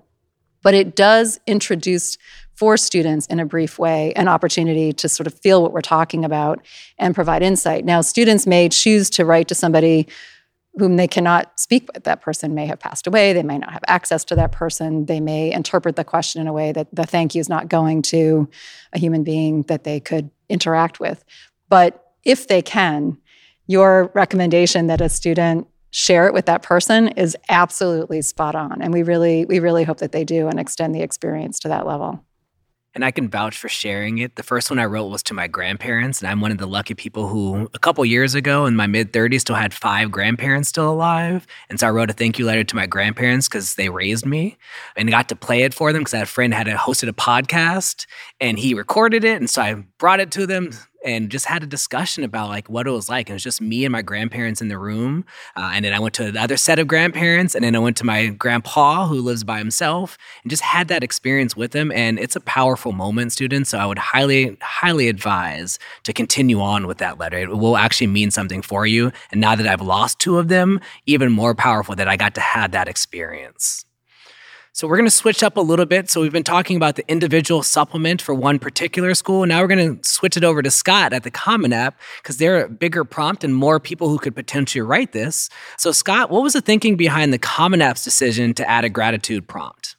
but 0.63 0.75
it 0.75 0.97
does 0.97 1.39
introduce 1.47 2.17
for 2.55 2.77
students 2.77 3.27
in 3.27 3.41
a 3.41 3.45
brief 3.45 3.79
way 3.79 4.13
an 4.15 4.29
opportunity 4.29 4.93
to 4.93 5.09
sort 5.09 5.27
of 5.27 5.35
feel 5.35 5.63
what 5.63 5.73
we're 5.73 5.81
talking 5.81 6.25
about 6.25 6.61
and 6.99 7.15
provide 7.15 7.43
insight. 7.43 7.85
Now, 7.85 8.01
students 8.01 8.47
may 8.47 8.69
choose 8.69 9.11
to 9.11 9.25
write 9.25 9.49
to 9.49 9.55
somebody 9.55 10.09
whom 10.79 10.97
they 10.97 11.09
cannot 11.09 11.59
speak 11.61 11.89
with. 11.93 12.05
That 12.05 12.23
person 12.23 12.55
may 12.55 12.67
have 12.67 12.81
passed 12.81 13.07
away. 13.07 13.33
They 13.33 13.43
may 13.43 13.59
not 13.59 13.73
have 13.73 13.85
access 13.87 14.25
to 14.27 14.35
that 14.37 14.53
person. 14.53 15.07
They 15.07 15.21
may 15.21 15.53
interpret 15.53 15.97
the 15.97 16.05
question 16.05 16.41
in 16.41 16.47
a 16.47 16.53
way 16.53 16.73
that 16.73 16.89
the 16.95 17.05
thank 17.05 17.35
you 17.35 17.41
is 17.41 17.49
not 17.49 17.69
going 17.69 18.03
to 18.03 18.49
a 18.93 18.99
human 18.99 19.23
being 19.23 19.63
that 19.63 19.85
they 19.85 20.01
could 20.01 20.31
interact 20.49 20.99
with. 20.99 21.25
But 21.69 22.05
if 22.25 22.49
they 22.49 22.63
can, 22.63 23.19
your 23.67 24.11
recommendation 24.15 24.87
that 24.87 25.01
a 25.01 25.09
student 25.09 25.67
share 25.91 26.27
it 26.27 26.33
with 26.33 26.47
that 26.47 26.63
person 26.63 27.09
is 27.09 27.37
absolutely 27.51 28.23
spot 28.23 28.55
on 28.55 28.81
and 28.81 28.95
we 28.95 29.03
really 29.03 29.45
we 29.45 29.59
really 29.59 29.85
hope 29.85 29.99
that 29.99 30.11
they 30.11 30.25
do 30.25 30.49
and 30.49 30.59
extend 30.59 30.95
the 30.95 31.03
experience 31.03 31.59
to 31.59 31.69
that 31.69 31.87
level 31.87 32.25
and 32.95 33.05
I 33.05 33.11
can 33.11 33.29
vouch 33.29 33.57
for 33.57 33.69
sharing 33.69 34.19
it. 34.19 34.37
The 34.37 34.43
first 34.43 34.71
one 34.71 34.79
I 34.79 34.85
wrote 34.85 35.07
was 35.07 35.23
to 35.25 35.35
my 35.35 35.47
grandparents, 35.47 36.21
and 36.21 36.31
I'm 36.31 36.41
one 36.41 36.51
of 36.51 36.59
the 36.59 36.67
lucky 36.67 36.95
people 36.95 37.29
who, 37.29 37.69
a 37.75 37.79
couple 37.79 38.05
years 38.05 38.35
ago 38.35 38.67
in 38.67 38.77
my 38.77 38.87
mid 38.87 39.13
30s, 39.13 39.41
still 39.41 39.57
had 39.57 39.73
five 39.73 40.11
grandparents 40.11 40.69
still 40.69 40.91
alive. 40.91 41.47
And 41.71 41.81
so 41.81 41.87
I 41.87 41.91
wrote 41.91 42.11
a 42.11 42.13
thank 42.13 42.39
you 42.39 42.47
letter 42.47 42.65
to 42.65 42.77
my 42.77 42.87
grandparents 42.87 43.49
because 43.49 43.75
they 43.77 43.89
raised 43.89 44.27
me 44.27 44.57
and 44.97 45.11
got 45.11 45.29
to 45.31 45.37
play 45.37 45.63
it 45.63 45.75
for 45.75 45.93
them 45.93 46.03
because 46.03 46.13
that 46.13 46.29
friend 46.29 46.53
had 46.53 46.67
hosted 46.67 47.09
a 47.09 47.13
podcast 47.13 48.07
and 48.41 48.59
he 48.59 48.75
recorded 48.75 49.25
it. 49.25 49.41
And 49.41 49.49
so 49.49 49.63
I 49.63 49.75
brought 49.99 50.21
it 50.21 50.31
to 50.33 50.47
them 50.47 50.73
and 51.05 51.31
just 51.31 51.47
had 51.47 51.63
a 51.63 51.67
discussion 51.67 52.25
about 52.25 52.49
like 52.49 52.69
what 52.69 52.87
it 52.87 52.91
was 52.91 53.09
like. 53.09 53.31
It 53.31 53.33
was 53.33 53.43
just 53.43 53.61
me 53.61 53.85
and 53.85 53.93
my 53.93 54.03
grandparents 54.03 54.61
in 54.61 54.69
the 54.69 54.79
room. 54.79 55.25
Uh, 55.57 55.73
and 55.75 55.85
then 55.85 55.93
I 55.93 55.99
went 55.99 56.15
to 56.15 56.27
another 56.27 56.57
set 56.57 56.79
of 56.79 56.87
grandparents, 56.87 57.55
and 57.55 57.65
then 57.65 57.77
I 57.77 57.79
went 57.79 57.97
to 57.99 58.05
my 58.05 58.29
grandpa 58.29 59.07
who 59.07 59.21
lives 59.21 59.45
by 59.45 59.59
himself, 59.59 60.19
and 60.43 60.51
just 60.51 60.63
had 60.63 60.89
that 60.89 61.03
experience 61.03 61.57
with 61.57 61.75
him. 61.75 61.93
And 61.93 62.19
it's 62.19 62.37
a 62.37 62.41
powerful 62.41 62.93
moment, 62.93 63.33
students. 63.33 63.71
So 63.71 63.79
I 63.79 63.87
would 63.87 63.99
highly, 63.99 64.57
highly 64.61 65.09
advise 65.09 65.79
to 66.05 66.13
continue 66.13 66.61
on 66.61 66.87
with 66.87 66.99
that 66.99 67.19
letter. 67.19 67.39
It 67.39 67.57
will 67.57 67.77
actually 67.77 68.09
mean 68.09 68.31
something 68.31 68.63
for 68.63 68.87
you. 68.87 69.13
And 69.31 69.41
now 69.41 69.55
that 69.57 69.67
I've 69.67 69.83
lost 69.83 70.19
two 70.19 70.39
of 70.39 70.49
them, 70.49 70.81
even 71.07 71.33
more 71.33 71.55
powerful 71.55 71.95
that 71.97 72.09
I 72.09 72.17
got 72.17 72.35
to 72.35 72.41
have 72.41 72.73
that 72.73 72.89
experience. 72.89 73.85
So 74.75 74.89
we're 74.89 74.97
going 74.97 75.07
to 75.07 75.11
switch 75.11 75.43
up 75.43 75.59
a 75.59 75.61
little 75.61 75.85
bit. 75.85 76.09
So 76.09 76.23
we've 76.23 76.33
been 76.33 76.43
talking 76.43 76.77
about 76.77 76.97
the 76.97 77.05
individual 77.07 77.63
supplement 77.63 78.23
for 78.23 78.35
one 78.35 78.59
particular 78.59 79.15
school. 79.15 79.45
Now 79.45 79.61
we're 79.61 79.69
going 79.69 79.99
to 79.99 80.09
switch 80.09 80.37
it 80.37 80.45
over 80.45 80.63
to 80.63 80.71
Scott 80.71 81.13
at 81.13 81.25
the 81.25 81.31
Common 81.31 81.75
App 81.75 81.99
because 82.23 82.39
they're 82.39 82.65
a 82.65 82.69
bigger 82.71 83.05
prompt 83.05 83.45
and 83.45 83.55
more 83.55 83.79
people 83.79 84.09
who 84.09 84.19
could 84.19 84.35
potentially 84.35 84.81
write 84.81 85.13
this. 85.13 85.51
So 85.77 85.93
Scott, 85.93 86.31
what 86.31 86.43
was 86.43 86.55
the 86.55 86.63
thinking 86.63 86.97
behind 86.97 87.35
the 87.35 87.39
Common 87.39 87.83
App's 87.83 88.03
decision 88.03 88.55
to 88.55 88.69
add 88.69 88.85
a 88.85 88.89
gratitude 88.89 89.47
prompt? 89.47 89.97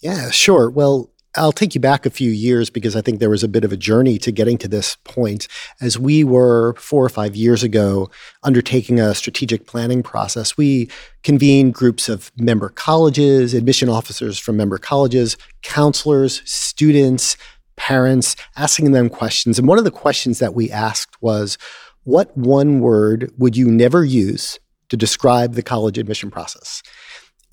Yeah, 0.00 0.30
sure. 0.30 0.68
Well, 0.68 1.10
I'll 1.38 1.52
take 1.52 1.74
you 1.74 1.80
back 1.80 2.04
a 2.04 2.10
few 2.10 2.30
years 2.30 2.68
because 2.68 2.96
I 2.96 3.00
think 3.00 3.20
there 3.20 3.30
was 3.30 3.44
a 3.44 3.48
bit 3.48 3.64
of 3.64 3.72
a 3.72 3.76
journey 3.76 4.18
to 4.18 4.32
getting 4.32 4.58
to 4.58 4.68
this 4.68 4.96
point. 5.04 5.46
As 5.80 5.98
we 5.98 6.24
were 6.24 6.74
four 6.74 7.04
or 7.04 7.08
five 7.08 7.36
years 7.36 7.62
ago 7.62 8.10
undertaking 8.42 8.98
a 8.98 9.14
strategic 9.14 9.66
planning 9.66 10.02
process, 10.02 10.56
we 10.56 10.90
convened 11.22 11.74
groups 11.74 12.08
of 12.08 12.32
member 12.36 12.68
colleges, 12.68 13.54
admission 13.54 13.88
officers 13.88 14.38
from 14.38 14.56
member 14.56 14.78
colleges, 14.78 15.36
counselors, 15.62 16.42
students, 16.44 17.36
parents, 17.76 18.34
asking 18.56 18.92
them 18.92 19.08
questions. 19.08 19.58
And 19.58 19.68
one 19.68 19.78
of 19.78 19.84
the 19.84 19.90
questions 19.90 20.40
that 20.40 20.54
we 20.54 20.70
asked 20.70 21.22
was, 21.22 21.56
What 22.02 22.36
one 22.36 22.80
word 22.80 23.32
would 23.38 23.56
you 23.56 23.70
never 23.70 24.04
use 24.04 24.58
to 24.88 24.96
describe 24.96 25.54
the 25.54 25.62
college 25.62 25.98
admission 25.98 26.30
process? 26.30 26.82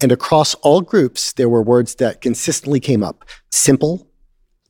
And 0.01 0.11
across 0.11 0.53
all 0.55 0.81
groups, 0.81 1.33
there 1.33 1.49
were 1.49 1.61
words 1.61 1.95
that 1.95 2.21
consistently 2.21 2.79
came 2.79 3.03
up 3.03 3.25
simple, 3.49 4.07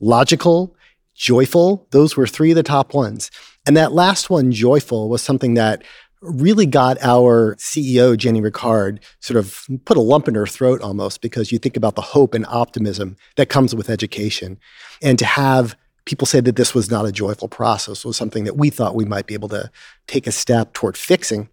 logical, 0.00 0.76
joyful. 1.14 1.86
Those 1.90 2.16
were 2.16 2.26
three 2.26 2.50
of 2.50 2.56
the 2.56 2.62
top 2.62 2.94
ones. 2.94 3.30
And 3.66 3.76
that 3.76 3.92
last 3.92 4.30
one, 4.30 4.52
joyful, 4.52 5.08
was 5.08 5.22
something 5.22 5.54
that 5.54 5.82
really 6.22 6.66
got 6.66 6.96
our 7.02 7.56
CEO, 7.56 8.16
Jenny 8.16 8.40
Rickard, 8.40 9.00
sort 9.20 9.36
of 9.36 9.66
put 9.84 9.96
a 9.96 10.00
lump 10.00 10.28
in 10.28 10.34
her 10.34 10.46
throat 10.46 10.80
almost 10.80 11.20
because 11.20 11.52
you 11.52 11.58
think 11.58 11.76
about 11.76 11.94
the 11.94 12.02
hope 12.02 12.34
and 12.34 12.46
optimism 12.46 13.16
that 13.36 13.48
comes 13.48 13.74
with 13.74 13.90
education. 13.90 14.58
And 15.02 15.18
to 15.18 15.26
have 15.26 15.76
people 16.04 16.26
say 16.26 16.40
that 16.40 16.56
this 16.56 16.74
was 16.74 16.90
not 16.90 17.04
a 17.04 17.12
joyful 17.12 17.48
process 17.48 18.04
was 18.04 18.16
something 18.16 18.44
that 18.44 18.56
we 18.56 18.70
thought 18.70 18.94
we 18.94 19.04
might 19.04 19.26
be 19.26 19.34
able 19.34 19.48
to 19.48 19.70
take 20.06 20.26
a 20.26 20.32
step 20.32 20.72
toward 20.72 20.96
fixing. 20.96 21.48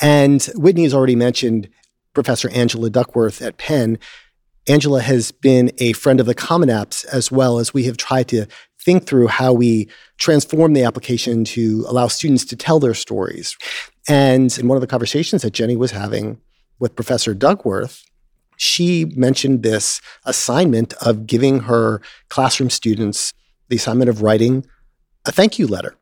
And 0.00 0.42
Whitney 0.54 0.84
has 0.84 0.94
already 0.94 1.16
mentioned 1.16 1.68
Professor 2.18 2.50
Angela 2.50 2.90
Duckworth 2.90 3.40
at 3.40 3.58
Penn. 3.58 3.98
Angela 4.68 5.00
has 5.00 5.30
been 5.30 5.70
a 5.78 5.92
friend 5.92 6.18
of 6.18 6.26
the 6.26 6.34
Common 6.34 6.68
Apps 6.68 7.04
as 7.06 7.30
well 7.30 7.58
as 7.58 7.72
we 7.72 7.84
have 7.84 7.96
tried 7.96 8.26
to 8.28 8.46
think 8.80 9.06
through 9.06 9.28
how 9.28 9.52
we 9.52 9.88
transform 10.18 10.72
the 10.72 10.82
application 10.82 11.44
to 11.44 11.84
allow 11.88 12.08
students 12.08 12.44
to 12.46 12.56
tell 12.56 12.80
their 12.80 12.94
stories. 12.94 13.56
And 14.08 14.56
in 14.58 14.66
one 14.66 14.76
of 14.76 14.80
the 14.80 14.88
conversations 14.88 15.42
that 15.42 15.52
Jenny 15.52 15.76
was 15.76 15.92
having, 15.92 16.40
with 16.80 16.96
Professor 16.96 17.34
Duckworth, 17.34 18.04
she 18.56 19.04
mentioned 19.16 19.62
this 19.62 20.00
assignment 20.24 20.92
of 20.94 21.26
giving 21.26 21.60
her 21.60 22.00
classroom 22.28 22.70
students 22.70 23.32
the 23.68 23.76
assignment 23.76 24.08
of 24.08 24.22
writing 24.22 24.66
a 25.24 25.32
thank 25.32 25.58
you 25.58 25.66
letter. 25.66 25.96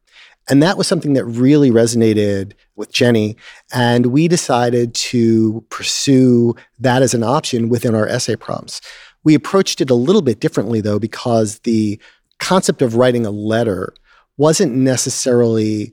And 0.48 0.62
that 0.62 0.78
was 0.78 0.86
something 0.86 1.14
that 1.14 1.24
really 1.24 1.70
resonated 1.70 2.52
with 2.76 2.92
Jenny. 2.92 3.36
And 3.72 4.06
we 4.06 4.28
decided 4.28 4.94
to 4.94 5.64
pursue 5.70 6.54
that 6.78 7.02
as 7.02 7.14
an 7.14 7.22
option 7.22 7.68
within 7.68 7.94
our 7.94 8.06
essay 8.06 8.36
prompts. 8.36 8.80
We 9.24 9.34
approached 9.34 9.80
it 9.80 9.90
a 9.90 9.94
little 9.94 10.22
bit 10.22 10.38
differently, 10.38 10.80
though, 10.80 11.00
because 11.00 11.58
the 11.60 12.00
concept 12.38 12.80
of 12.80 12.94
writing 12.94 13.26
a 13.26 13.30
letter 13.30 13.92
wasn't 14.36 14.74
necessarily 14.74 15.92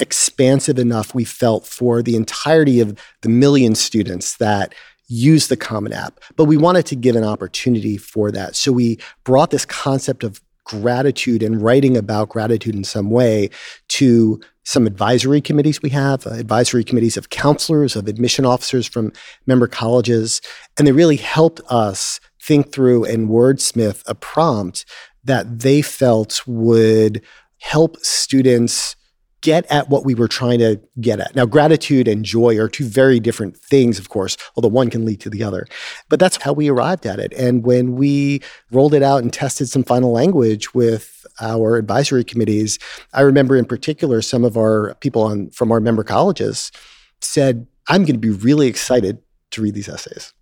expansive 0.00 0.78
enough, 0.78 1.14
we 1.14 1.24
felt, 1.24 1.66
for 1.66 2.02
the 2.02 2.16
entirety 2.16 2.80
of 2.80 2.98
the 3.22 3.28
million 3.28 3.74
students 3.74 4.36
that 4.36 4.74
use 5.06 5.48
the 5.48 5.56
Common 5.56 5.92
App. 5.92 6.18
But 6.36 6.44
we 6.44 6.56
wanted 6.56 6.86
to 6.86 6.96
give 6.96 7.14
an 7.16 7.24
opportunity 7.24 7.96
for 7.96 8.30
that. 8.32 8.56
So 8.56 8.72
we 8.72 8.98
brought 9.22 9.50
this 9.50 9.64
concept 9.64 10.24
of 10.24 10.40
gratitude 10.64 11.42
and 11.42 11.62
writing 11.62 11.96
about 11.96 12.28
gratitude 12.28 12.74
in 12.74 12.84
some 12.84 13.10
way 13.10 13.50
to 13.88 14.40
some 14.64 14.86
advisory 14.86 15.40
committees 15.40 15.82
we 15.82 15.90
have, 15.90 16.26
uh, 16.26 16.30
advisory 16.30 16.82
committees 16.82 17.16
of 17.16 17.30
counselors, 17.30 17.96
of 17.96 18.08
admission 18.08 18.46
officers 18.46 18.86
from 18.86 19.12
member 19.46 19.66
colleges. 19.66 20.40
And 20.78 20.86
they 20.86 20.92
really 20.92 21.16
helped 21.16 21.60
us 21.68 22.18
think 22.42 22.72
through 22.72 23.04
and 23.04 23.28
wordsmith 23.28 24.02
a 24.06 24.14
prompt 24.14 24.84
that 25.22 25.60
they 25.60 25.82
felt 25.82 26.42
would 26.46 27.22
help 27.60 27.98
students 27.98 28.96
get 29.44 29.70
at 29.70 29.90
what 29.90 30.06
we 30.06 30.14
were 30.14 30.26
trying 30.26 30.58
to 30.58 30.80
get 31.00 31.20
at. 31.20 31.36
Now, 31.36 31.44
gratitude 31.44 32.08
and 32.08 32.24
joy 32.24 32.58
are 32.58 32.68
two 32.68 32.86
very 32.86 33.20
different 33.20 33.58
things, 33.58 33.98
of 33.98 34.08
course, 34.08 34.38
although 34.56 34.68
one 34.68 34.88
can 34.88 35.04
lead 35.04 35.20
to 35.20 35.30
the 35.30 35.44
other. 35.44 35.66
But 36.08 36.18
that's 36.18 36.38
how 36.38 36.54
we 36.54 36.70
arrived 36.70 37.04
at 37.04 37.20
it. 37.20 37.34
And 37.34 37.62
when 37.62 37.94
we 37.94 38.40
rolled 38.70 38.94
it 38.94 39.02
out 39.02 39.22
and 39.22 39.30
tested 39.30 39.68
some 39.68 39.84
final 39.84 40.10
language 40.10 40.72
with 40.72 41.26
our 41.42 41.76
advisory 41.76 42.24
committees, 42.24 42.78
I 43.12 43.20
remember 43.20 43.54
in 43.54 43.66
particular 43.66 44.22
some 44.22 44.44
of 44.44 44.56
our 44.56 44.94
people 45.00 45.22
on 45.22 45.50
from 45.50 45.70
our 45.70 45.80
member 45.80 46.04
colleges 46.04 46.72
said, 47.20 47.66
I'm 47.88 48.02
going 48.02 48.14
to 48.14 48.18
be 48.18 48.30
really 48.30 48.66
excited 48.66 49.18
to 49.50 49.62
read 49.62 49.74
these 49.74 49.90
essays. 49.90 50.32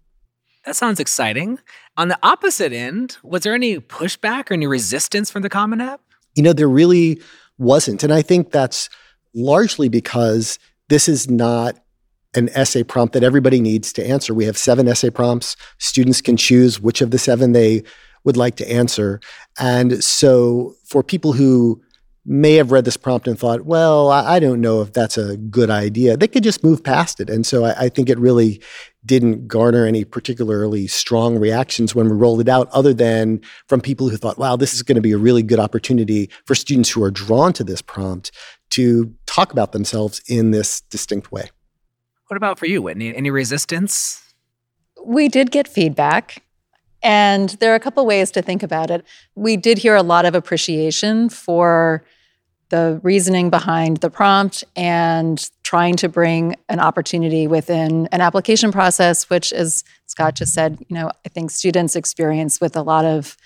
That 0.65 0.77
sounds 0.77 1.01
exciting. 1.01 1.59
On 1.97 2.07
the 2.07 2.19
opposite 2.23 2.73
end, 2.73 3.19
was 3.25 3.43
there 3.43 3.55
any 3.55 3.81
pushback 3.81 4.49
or 4.49 4.55
any 4.55 4.69
resistance 4.69 5.29
from 5.29 5.43
the 5.43 5.49
Common 5.49 5.81
App? 5.81 6.01
You 6.37 6.45
know, 6.45 6.53
there 6.53 6.69
really 6.69 7.21
wasn't. 7.63 8.03
And 8.03 8.13
I 8.13 8.23
think 8.23 8.51
that's 8.51 8.89
largely 9.35 9.89
because 9.89 10.59
this 10.89 11.09
is 11.09 11.31
not 11.31 11.79
an 12.35 12.49
essay 12.51 12.83
prompt 12.83 13.15
that 13.15 13.23
everybody 13.23 13.61
needs 13.61 13.93
to 13.95 14.07
answer. 14.07 14.35
We 14.35 14.47
have 14.47 14.57
seven 14.57 14.89
essay 14.89 15.11
prompts. 15.11 15.57
Students 15.79 16.21
can 16.21 16.37
choose 16.37 16.81
which 16.81 17.01
of 17.01 17.11
the 17.11 17.19
seven 17.19 17.53
they 17.53 17.83
would 18.25 18.37
like 18.37 18.57
to 18.57 18.71
answer. 18.71 19.21
And 19.59 20.03
so 20.03 20.75
for 20.85 21.03
people 21.03 21.33
who 21.33 21.83
may 22.25 22.55
have 22.55 22.71
read 22.71 22.85
this 22.85 22.97
prompt 22.97 23.27
and 23.27 23.39
thought, 23.39 23.63
well, 23.63 24.11
I, 24.11 24.39
don't 24.39 24.61
know 24.61 24.81
if 24.81 24.93
that's 24.93 25.19
a 25.19 25.37
good 25.37 25.71
idea, 25.71 26.17
they 26.17 26.29
could 26.29 26.45
just 26.45 26.63
move 26.63 26.85
past 26.85 27.21
it. 27.21 27.29
And 27.29 27.45
so 27.45 27.65
I, 27.65 27.85
I 27.85 27.89
think 27.89 28.09
it 28.09 28.19
really 28.19 28.63
didn't 29.05 29.49
garner 29.49 29.85
any 29.85 30.05
particularly 30.05 30.87
strong 30.87 31.39
reactions 31.39 31.95
when 31.95 32.09
we 32.09 32.15
rolled 32.15 32.41
it 32.41 32.49
out, 32.49 32.69
other 32.71 32.95
than 32.95 33.41
from 33.67 33.81
people 33.81 34.09
who 34.09 34.17
thought, 34.17 34.39
wow, 34.39 34.55
this 34.55 34.73
is 34.75 34.83
going 34.83 34.97
to 34.97 35.03
be 35.03 35.13
a 35.13 35.19
really 35.19 35.43
good 35.43 35.59
opportunity 35.59 36.31
for 36.47 36.55
students 36.55 36.91
who 36.91 37.03
are 37.03 37.11
drawn 37.11 37.53
to 37.55 37.65
this 37.65 37.83
prompt 37.83 38.31
to 38.71 39.13
talk 39.27 39.53
about 39.53 39.73
themselves 39.73 40.23
in 40.29 40.53
this 40.53 40.81
distinct 40.83 41.33
way. 41.33 41.51
What 42.29 42.37
about 42.37 42.59
for 42.59 42.67
you, 42.67 42.81
Whitney? 42.81 43.15
Any 43.15 43.31
resistance? 43.31 44.23
We 45.05 45.29
did 45.29 45.51
get 45.51 45.67
feedback. 45.67 46.43
And 47.03 47.51
there 47.61 47.73
are 47.73 47.77
a 47.77 47.81
couple 47.81 48.05
ways 48.07 48.31
to 48.33 48.43
think 48.43 48.63
about 48.63 48.91
it. 48.91 49.05
We 49.35 49.57
did 49.57 49.79
hear 49.79 49.97
a 49.97 50.03
lot 50.03 50.25
of 50.25 50.35
appreciation 50.35 51.29
for 51.29 52.05
the 52.69 53.01
reasoning 53.03 53.51
behind 53.51 53.99
the 53.99 54.09
prompt 54.09 54.65
and 54.77 55.51
trying 55.63 55.95
to 55.97 56.09
bring 56.09 56.57
an 56.71 56.81
opportunity 56.81 57.47
within 57.47 58.09
an 58.13 58.23
application 58.23 58.73
process, 58.73 59.29
which, 59.29 59.53
as 59.53 59.85
Scott 60.07 60.37
just 60.37 60.55
said, 60.55 60.79
you 60.89 60.95
know, 60.95 61.11
I 61.27 61.29
think 61.29 61.51
students 61.51 61.97
experience 61.97 62.61
with 62.61 62.75
a 62.77 62.83
lot 62.83 63.05
of 63.05 63.37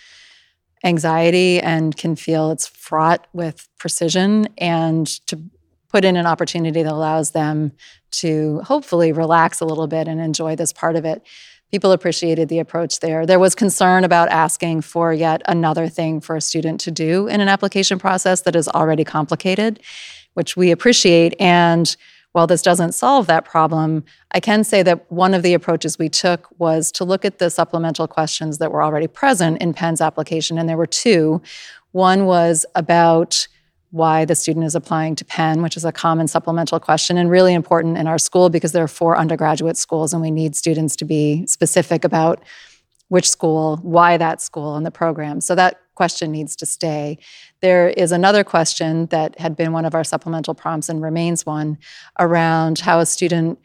anxiety 0.84 1.60
and 1.60 1.96
can 1.96 2.14
feel 2.14 2.52
it's 2.52 2.68
fraught 2.68 3.26
with 3.32 3.68
precision 3.78 4.48
and 4.58 5.06
to 5.26 5.40
put 5.88 6.04
in 6.04 6.16
an 6.16 6.26
opportunity 6.26 6.82
that 6.82 6.92
allows 6.92 7.32
them 7.32 7.72
to 8.10 8.60
hopefully 8.60 9.12
relax 9.12 9.60
a 9.60 9.64
little 9.64 9.86
bit 9.88 10.06
and 10.06 10.20
enjoy 10.20 10.54
this 10.54 10.72
part 10.72 10.94
of 10.94 11.04
it 11.04 11.22
people 11.70 11.92
appreciated 11.92 12.49
the 12.49 12.58
approach 12.58 13.00
there. 13.00 13.26
There 13.26 13.38
was 13.38 13.54
concern 13.54 14.04
about 14.04 14.28
asking 14.28 14.82
for 14.82 15.12
yet 15.12 15.42
another 15.46 15.88
thing 15.88 16.20
for 16.20 16.37
a 16.37 16.40
student 16.40 16.80
to 16.82 16.90
do 16.90 17.26
in 17.26 17.40
an 17.40 17.49
application 17.49 17.99
process 17.99 18.42
that 18.42 18.56
is 18.56 18.68
already 18.68 19.04
complicated, 19.04 19.80
which 20.35 20.56
we 20.56 20.70
appreciate. 20.70 21.35
And 21.40 21.96
while 22.32 22.46
this 22.46 22.62
doesn't 22.62 22.92
solve 22.92 23.26
that 23.28 23.46
problem, 23.46 24.04
I 24.32 24.40
can 24.40 24.62
say 24.62 24.82
that 24.82 25.11
one 25.11 25.32
of 25.32 25.42
the 25.42 25.54
approaches 25.54 25.99
we 25.99 26.11
took 26.11 26.49
was 26.58 26.92
to 26.92 27.04
look 27.04 27.25
at 27.25 27.38
the 27.38 27.49
supplemental 27.49 28.06
questions 28.06 28.58
that 28.58 28.70
were 28.70 28.82
already 28.82 29.06
present 29.06 29.61
in 29.62 29.73
Penn's 29.73 30.02
application. 30.02 30.58
And 30.58 30.68
there 30.68 30.76
were 30.76 30.87
two. 30.87 31.40
One 31.92 32.26
was 32.26 32.66
about 32.75 33.49
why 33.96 34.26
the 34.26 34.34
student 34.34 34.66
is 34.66 34.74
applying 34.74 35.16
to 35.16 35.24
Penn, 35.24 35.62
which 35.62 35.76
is 35.76 35.84
a 35.84 35.90
common 35.90 36.28
supplemental 36.28 36.78
question 36.78 37.16
and 37.16 37.30
really 37.30 37.54
important 37.54 37.96
in 37.96 38.06
our 38.06 38.18
school 38.18 38.50
because 38.50 38.72
there 38.72 38.84
are 38.84 38.88
four 38.88 39.16
undergraduate 39.16 39.78
schools 39.78 40.12
and 40.12 40.20
we 40.20 40.30
need 40.30 40.54
students 40.54 40.96
to 40.96 41.06
be 41.06 41.46
specific 41.46 42.04
about 42.04 42.44
which 43.08 43.28
school, 43.28 43.78
why 43.82 44.18
that 44.18 44.42
school, 44.42 44.76
and 44.76 44.84
the 44.84 44.90
program. 44.90 45.40
So 45.40 45.54
that 45.54 45.80
question 45.94 46.30
needs 46.30 46.54
to 46.56 46.66
stay. 46.66 47.16
There 47.62 47.88
is 47.88 48.12
another 48.12 48.44
question 48.44 49.06
that 49.06 49.38
had 49.38 49.56
been 49.56 49.72
one 49.72 49.86
of 49.86 49.94
our 49.94 50.04
supplemental 50.04 50.54
prompts 50.54 50.90
and 50.90 51.00
remains 51.00 51.46
one 51.46 51.78
around 52.20 52.80
how 52.80 52.98
a 52.98 53.06
student 53.06 53.58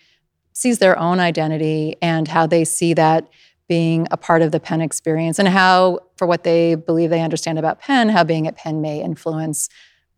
sees 0.53 0.79
their 0.79 0.97
own 0.97 1.19
identity 1.19 1.97
and 2.01 2.29
how 2.29 2.47
they 2.47 2.63
see 2.63 2.93
that 2.93 3.27
being 3.67 4.07
a 4.11 4.17
part 4.17 4.41
of 4.41 4.51
the 4.51 4.59
Penn 4.61 4.79
experience 4.79 5.39
and 5.39 5.47
how, 5.47 6.00
for 6.15 6.25
what 6.25 6.43
they 6.43 6.75
believe 6.75 7.09
they 7.09 7.21
understand 7.21 7.59
about 7.59 7.79
Penn, 7.79 8.09
how 8.09 8.23
being 8.23 8.47
at 8.47 8.55
Penn 8.55 8.81
may 8.81 9.01
influence 9.01 9.67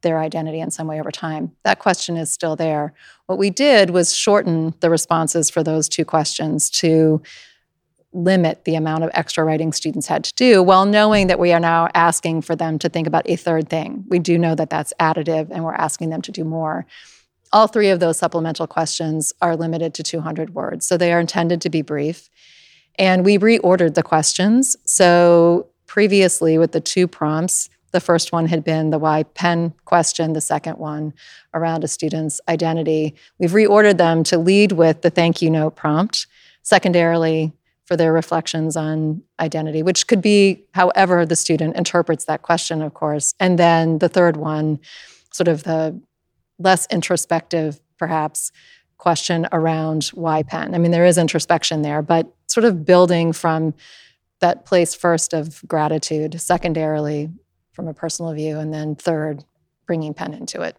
their 0.03 0.19
identity 0.19 0.59
in 0.59 0.69
some 0.69 0.87
way 0.87 0.99
over 0.99 1.11
time? 1.11 1.51
That 1.63 1.79
question 1.79 2.15
is 2.15 2.31
still 2.31 2.55
there. 2.55 2.93
What 3.25 3.39
we 3.39 3.49
did 3.49 3.89
was 3.89 4.15
shorten 4.15 4.75
the 4.79 4.89
responses 4.89 5.49
for 5.49 5.63
those 5.63 5.89
two 5.89 6.05
questions 6.05 6.69
to 6.71 7.21
limit 8.13 8.63
the 8.65 8.75
amount 8.75 9.03
of 9.03 9.09
extra 9.13 9.43
writing 9.43 9.73
students 9.73 10.07
had 10.07 10.23
to 10.23 10.33
do 10.35 10.61
while 10.61 10.85
knowing 10.85 11.27
that 11.27 11.39
we 11.39 11.51
are 11.51 11.59
now 11.59 11.89
asking 11.95 12.41
for 12.41 12.55
them 12.55 12.77
to 12.79 12.87
think 12.87 13.07
about 13.07 13.27
a 13.27 13.35
third 13.35 13.69
thing. 13.69 14.05
We 14.07 14.19
do 14.19 14.37
know 14.37 14.55
that 14.55 14.69
that's 14.69 14.93
additive 14.99 15.49
and 15.49 15.63
we're 15.63 15.73
asking 15.73 16.11
them 16.11 16.21
to 16.21 16.31
do 16.31 16.43
more. 16.43 16.85
All 17.51 17.67
three 17.67 17.89
of 17.89 17.99
those 17.99 18.17
supplemental 18.17 18.67
questions 18.67 19.33
are 19.41 19.55
limited 19.55 19.93
to 19.95 20.03
200 20.03 20.55
words, 20.55 20.85
so 20.85 20.97
they 20.97 21.13
are 21.13 21.19
intended 21.19 21.61
to 21.61 21.69
be 21.69 21.81
brief. 21.81 22.29
And 22.97 23.25
we 23.25 23.37
reordered 23.37 23.95
the 23.95 24.03
questions. 24.03 24.75
So 24.85 25.67
previously, 25.85 26.57
with 26.57 26.71
the 26.71 26.81
two 26.81 27.07
prompts, 27.07 27.69
the 27.93 28.01
first 28.01 28.31
one 28.31 28.47
had 28.47 28.63
been 28.63 28.89
the 28.89 28.99
why 28.99 29.23
Penn 29.23 29.73
question, 29.85 30.33
the 30.33 30.41
second 30.41 30.77
one 30.77 31.13
around 31.53 31.83
a 31.83 31.87
student's 31.87 32.41
identity. 32.49 33.15
We've 33.37 33.51
reordered 33.51 33.97
them 33.97 34.23
to 34.25 34.37
lead 34.37 34.73
with 34.73 35.03
the 35.03 35.09
thank 35.09 35.41
you 35.41 35.49
note 35.49 35.75
prompt, 35.75 36.27
secondarily, 36.63 37.53
for 37.85 37.95
their 37.95 38.11
reflections 38.11 38.75
on 38.75 39.21
identity, 39.39 39.83
which 39.83 40.07
could 40.07 40.21
be 40.21 40.63
however 40.73 41.25
the 41.25 41.35
student 41.35 41.75
interprets 41.75 42.25
that 42.25 42.41
question, 42.41 42.81
of 42.81 42.93
course. 42.93 43.35
And 43.39 43.59
then 43.59 43.99
the 43.99 44.09
third 44.09 44.37
one, 44.37 44.79
sort 45.31 45.47
of 45.47 45.63
the 45.63 45.99
less 46.57 46.87
introspective, 46.89 47.79
perhaps, 47.97 48.51
question 48.97 49.47
around 49.51 50.05
why 50.13 50.43
Penn. 50.43 50.73
I 50.73 50.77
mean, 50.77 50.91
there 50.91 51.05
is 51.05 51.17
introspection 51.17 51.81
there, 51.81 52.01
but 52.01 52.33
sort 52.47 52.63
of 52.63 52.85
building 52.85 53.33
from 53.33 53.73
that 54.39 54.65
place 54.65 54.95
first 54.95 55.33
of 55.33 55.61
gratitude, 55.67 56.39
secondarily, 56.39 57.29
from 57.73 57.87
a 57.87 57.93
personal 57.93 58.33
view, 58.33 58.59
and 58.59 58.73
then 58.73 58.95
third, 58.95 59.43
bringing 59.85 60.13
Penn 60.13 60.33
into 60.33 60.61
it. 60.61 60.77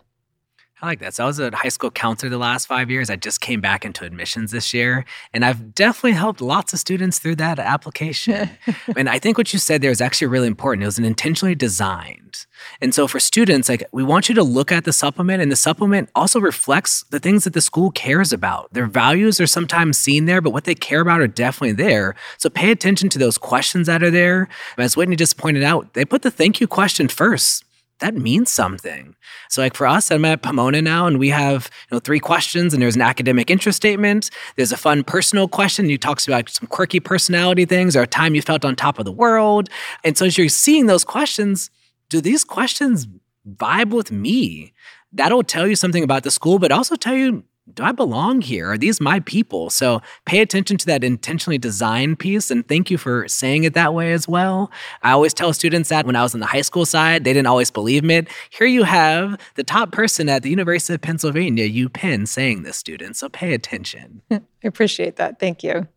I 0.82 0.86
like 0.86 0.98
that. 1.00 1.14
So 1.14 1.24
I 1.24 1.26
was 1.28 1.38
a 1.38 1.54
high 1.54 1.68
school 1.68 1.90
counselor 1.90 2.28
the 2.28 2.36
last 2.36 2.66
five 2.66 2.90
years. 2.90 3.08
I 3.08 3.14
just 3.14 3.40
came 3.40 3.60
back 3.60 3.84
into 3.84 4.04
admissions 4.04 4.50
this 4.50 4.74
year, 4.74 5.04
and 5.32 5.44
I've 5.44 5.72
definitely 5.72 6.12
helped 6.12 6.40
lots 6.40 6.72
of 6.72 6.80
students 6.80 7.20
through 7.20 7.36
that 7.36 7.60
application. 7.60 8.50
and 8.96 9.08
I 9.08 9.20
think 9.20 9.38
what 9.38 9.52
you 9.52 9.60
said 9.60 9.82
there 9.82 9.92
is 9.92 10.00
actually 10.00 10.26
really 10.26 10.48
important. 10.48 10.82
It 10.82 10.86
was 10.86 10.98
an 10.98 11.04
intentionally 11.04 11.54
designed. 11.54 12.46
And 12.80 12.92
so 12.92 13.06
for 13.06 13.20
students, 13.20 13.68
like 13.68 13.84
we 13.92 14.02
want 14.02 14.28
you 14.28 14.34
to 14.34 14.42
look 14.42 14.72
at 14.72 14.84
the 14.84 14.92
supplement, 14.92 15.40
and 15.40 15.50
the 15.50 15.56
supplement 15.56 16.10
also 16.14 16.40
reflects 16.40 17.04
the 17.10 17.20
things 17.20 17.44
that 17.44 17.52
the 17.52 17.60
school 17.60 17.92
cares 17.92 18.32
about. 18.32 18.72
Their 18.72 18.86
values 18.86 19.40
are 19.40 19.46
sometimes 19.46 19.96
seen 19.96 20.24
there, 20.24 20.40
but 20.40 20.50
what 20.50 20.64
they 20.64 20.74
care 20.74 21.00
about 21.00 21.20
are 21.20 21.28
definitely 21.28 21.74
there. 21.74 22.16
So 22.36 22.50
pay 22.50 22.72
attention 22.72 23.08
to 23.10 23.18
those 23.18 23.38
questions 23.38 23.86
that 23.86 24.02
are 24.02 24.10
there. 24.10 24.48
As 24.76 24.96
Whitney 24.96 25.14
just 25.14 25.36
pointed 25.36 25.62
out, 25.62 25.94
they 25.94 26.04
put 26.04 26.22
the 26.22 26.32
thank 26.32 26.60
you 26.60 26.66
question 26.66 27.06
first 27.06 27.64
that 28.00 28.14
means 28.16 28.50
something. 28.50 29.14
So 29.48 29.62
like 29.62 29.74
for 29.74 29.86
us, 29.86 30.10
I'm 30.10 30.24
at 30.24 30.42
Pomona 30.42 30.82
now 30.82 31.06
and 31.06 31.18
we 31.18 31.30
have, 31.30 31.70
you 31.90 31.94
know, 31.94 32.00
three 32.00 32.18
questions 32.18 32.74
and 32.74 32.82
there's 32.82 32.96
an 32.96 33.02
academic 33.02 33.50
interest 33.50 33.76
statement. 33.76 34.30
There's 34.56 34.72
a 34.72 34.76
fun 34.76 35.04
personal 35.04 35.46
question. 35.48 35.88
You 35.88 35.98
talks 35.98 36.26
about 36.26 36.48
some 36.48 36.66
quirky 36.66 37.00
personality 37.00 37.64
things 37.64 37.94
or 37.94 38.02
a 38.02 38.06
time 38.06 38.34
you 38.34 38.42
felt 38.42 38.64
on 38.64 38.74
top 38.74 38.98
of 38.98 39.04
the 39.04 39.12
world. 39.12 39.68
And 40.02 40.18
so 40.18 40.26
as 40.26 40.36
you're 40.36 40.48
seeing 40.48 40.86
those 40.86 41.04
questions, 41.04 41.70
do 42.08 42.20
these 42.20 42.44
questions 42.44 43.06
vibe 43.48 43.90
with 43.90 44.10
me? 44.10 44.72
That'll 45.12 45.44
tell 45.44 45.66
you 45.66 45.76
something 45.76 46.02
about 46.02 46.24
the 46.24 46.30
school, 46.30 46.58
but 46.58 46.72
also 46.72 46.96
tell 46.96 47.14
you 47.14 47.44
do 47.72 47.82
I 47.82 47.92
belong 47.92 48.42
here? 48.42 48.72
Are 48.72 48.78
these 48.78 49.00
my 49.00 49.20
people? 49.20 49.70
So 49.70 50.02
pay 50.26 50.40
attention 50.40 50.76
to 50.78 50.86
that 50.86 51.02
intentionally 51.02 51.56
designed 51.56 52.18
piece. 52.18 52.50
And 52.50 52.66
thank 52.68 52.90
you 52.90 52.98
for 52.98 53.26
saying 53.26 53.64
it 53.64 53.72
that 53.72 53.94
way 53.94 54.12
as 54.12 54.28
well. 54.28 54.70
I 55.02 55.12
always 55.12 55.32
tell 55.32 55.52
students 55.54 55.88
that 55.88 56.04
when 56.04 56.14
I 56.14 56.22
was 56.22 56.34
on 56.34 56.40
the 56.40 56.46
high 56.46 56.60
school 56.60 56.84
side, 56.84 57.24
they 57.24 57.32
didn't 57.32 57.46
always 57.46 57.70
believe 57.70 58.04
me. 58.04 58.24
Here 58.50 58.66
you 58.66 58.82
have 58.82 59.40
the 59.54 59.64
top 59.64 59.92
person 59.92 60.28
at 60.28 60.42
the 60.42 60.50
University 60.50 60.94
of 60.94 61.00
Pennsylvania, 61.00 61.66
UPenn, 61.66 62.28
saying 62.28 62.64
this, 62.64 62.76
student. 62.76 63.16
So 63.16 63.30
pay 63.30 63.54
attention. 63.54 64.20
I 64.30 64.40
appreciate 64.62 65.16
that. 65.16 65.40
Thank 65.40 65.62
you. 65.64 65.88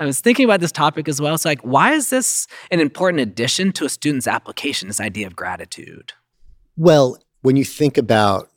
I 0.00 0.06
was 0.06 0.20
thinking 0.20 0.44
about 0.44 0.60
this 0.60 0.72
topic 0.72 1.08
as 1.08 1.20
well. 1.20 1.34
It's 1.34 1.44
like, 1.44 1.60
why 1.60 1.92
is 1.92 2.10
this 2.10 2.46
an 2.70 2.80
important 2.80 3.20
addition 3.20 3.70
to 3.72 3.84
a 3.84 3.88
student's 3.88 4.26
application, 4.26 4.88
this 4.88 4.98
idea 4.98 5.26
of 5.26 5.36
gratitude? 5.36 6.14
Well, 6.76 7.18
when 7.42 7.56
you 7.56 7.64
think 7.64 7.98
about 7.98 8.50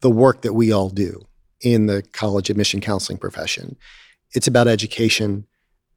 the 0.00 0.10
work 0.10 0.42
that 0.42 0.54
we 0.54 0.72
all 0.72 0.90
do, 0.90 1.24
in 1.62 1.86
the 1.86 2.02
college 2.12 2.50
admission 2.50 2.80
counseling 2.80 3.18
profession. 3.18 3.76
It's 4.34 4.46
about 4.46 4.68
education 4.68 5.46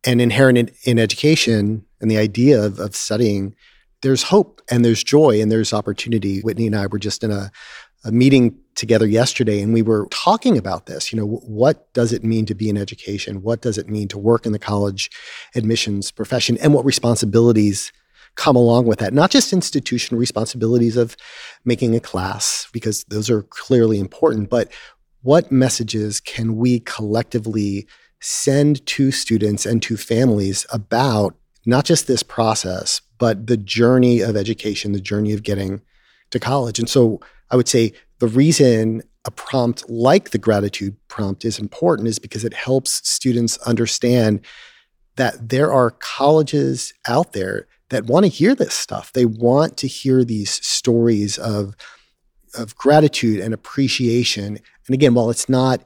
and 0.05 0.21
inherent 0.21 0.71
in, 0.83 0.99
education 0.99 1.85
and 1.99 2.11
the 2.11 2.17
idea 2.17 2.63
of, 2.63 2.79
of 2.79 2.95
studying, 2.95 3.55
there's 4.01 4.23
hope 4.23 4.61
and 4.69 4.85
there's 4.85 5.03
joy 5.03 5.41
and 5.41 5.51
there's 5.51 5.73
opportunity. 5.73 6.41
Whitney 6.41 6.67
and 6.67 6.75
I 6.75 6.85
were 6.87 6.99
just 6.99 7.23
in 7.23 7.31
a, 7.31 7.51
a 8.03 8.11
meeting 8.11 8.55
together 8.75 9.07
yesterday 9.07 9.61
and 9.61 9.73
we 9.73 9.81
were 9.81 10.07
talking 10.11 10.57
about 10.57 10.85
this. 10.85 11.11
You 11.11 11.19
know, 11.19 11.25
what 11.25 11.91
does 11.93 12.13
it 12.13 12.23
mean 12.23 12.45
to 12.45 12.53
be 12.53 12.69
in 12.69 12.77
education? 12.77 13.41
What 13.41 13.61
does 13.61 13.77
it 13.77 13.89
mean 13.89 14.07
to 14.09 14.19
work 14.19 14.45
in 14.45 14.51
the 14.51 14.59
college 14.59 15.09
admissions 15.55 16.11
profession? 16.11 16.57
And 16.59 16.73
what 16.73 16.85
responsibilities 16.85 17.91
come 18.35 18.55
along 18.55 18.85
with 18.85 18.99
that? 18.99 19.13
Not 19.13 19.31
just 19.31 19.53
institutional 19.53 20.19
responsibilities 20.19 20.97
of 20.97 21.15
making 21.63 21.95
a 21.95 21.99
class, 21.99 22.67
because 22.73 23.05
those 23.05 23.29
are 23.29 23.43
clearly 23.43 23.99
important, 23.99 24.49
but 24.49 24.71
what 25.25 25.51
messages 25.51 26.19
can 26.19 26.55
we 26.55 26.79
collectively 26.81 27.87
send 28.21 28.85
to 28.85 29.11
students 29.11 29.65
and 29.65 29.81
to 29.81 29.97
families 29.97 30.67
about 30.71 31.35
not 31.65 31.83
just 31.83 32.05
this 32.05 32.21
process, 32.21 33.01
but 33.17 33.47
the 33.47 33.57
journey 33.57 34.21
of 34.21 34.35
education, 34.35 34.91
the 34.91 34.99
journey 34.99 35.33
of 35.33 35.41
getting 35.41 35.81
to 36.29 36.39
college? 36.39 36.77
And 36.77 36.87
so 36.87 37.19
I 37.49 37.55
would 37.55 37.67
say 37.67 37.91
the 38.19 38.27
reason 38.27 39.01
a 39.25 39.31
prompt 39.31 39.89
like 39.89 40.29
the 40.29 40.37
gratitude 40.37 40.95
prompt 41.07 41.43
is 41.43 41.57
important 41.57 42.07
is 42.07 42.19
because 42.19 42.45
it 42.45 42.53
helps 42.53 43.01
students 43.09 43.57
understand 43.65 44.45
that 45.15 45.49
there 45.49 45.73
are 45.73 45.89
colleges 45.89 46.93
out 47.07 47.33
there 47.33 47.67
that 47.89 48.05
want 48.05 48.25
to 48.25 48.29
hear 48.29 48.53
this 48.53 48.75
stuff. 48.75 49.11
They 49.11 49.25
want 49.25 49.75
to 49.77 49.87
hear 49.87 50.23
these 50.23 50.51
stories 50.51 51.39
of 51.39 51.75
of 52.57 52.75
gratitude 52.75 53.39
and 53.39 53.53
appreciation. 53.53 54.59
And 54.87 54.93
again, 54.93 55.13
while 55.13 55.29
it's 55.29 55.49
not 55.49 55.83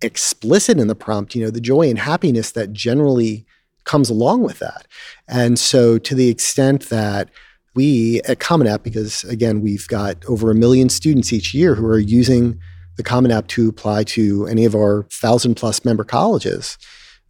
explicit 0.00 0.78
in 0.78 0.86
the 0.86 0.94
prompt, 0.94 1.34
you 1.34 1.44
know, 1.44 1.50
the 1.50 1.60
joy 1.60 1.88
and 1.88 1.98
happiness 1.98 2.52
that 2.52 2.72
generally 2.72 3.46
comes 3.84 4.10
along 4.10 4.42
with 4.42 4.58
that. 4.58 4.86
And 5.26 5.58
so 5.58 5.98
to 5.98 6.14
the 6.14 6.28
extent 6.28 6.88
that 6.90 7.30
we 7.74 8.20
at 8.22 8.40
Common 8.40 8.66
App, 8.66 8.82
because 8.82 9.24
again, 9.24 9.60
we've 9.60 9.88
got 9.88 10.24
over 10.26 10.50
a 10.50 10.54
million 10.54 10.88
students 10.88 11.32
each 11.32 11.54
year 11.54 11.74
who 11.74 11.86
are 11.86 11.98
using 11.98 12.58
the 12.96 13.02
Common 13.02 13.30
App 13.30 13.46
to 13.48 13.68
apply 13.68 14.04
to 14.04 14.46
any 14.46 14.64
of 14.64 14.74
our 14.74 15.04
thousand 15.10 15.54
plus 15.54 15.84
member 15.84 16.04
colleges, 16.04 16.76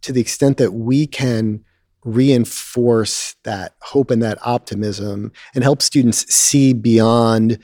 to 0.01 0.11
the 0.11 0.21
extent 0.21 0.57
that 0.57 0.73
we 0.73 1.05
can 1.05 1.63
reinforce 2.03 3.35
that 3.43 3.75
hope 3.81 4.09
and 4.09 4.23
that 4.23 4.39
optimism 4.41 5.31
and 5.53 5.63
help 5.63 5.81
students 5.81 6.33
see 6.33 6.73
beyond 6.73 7.59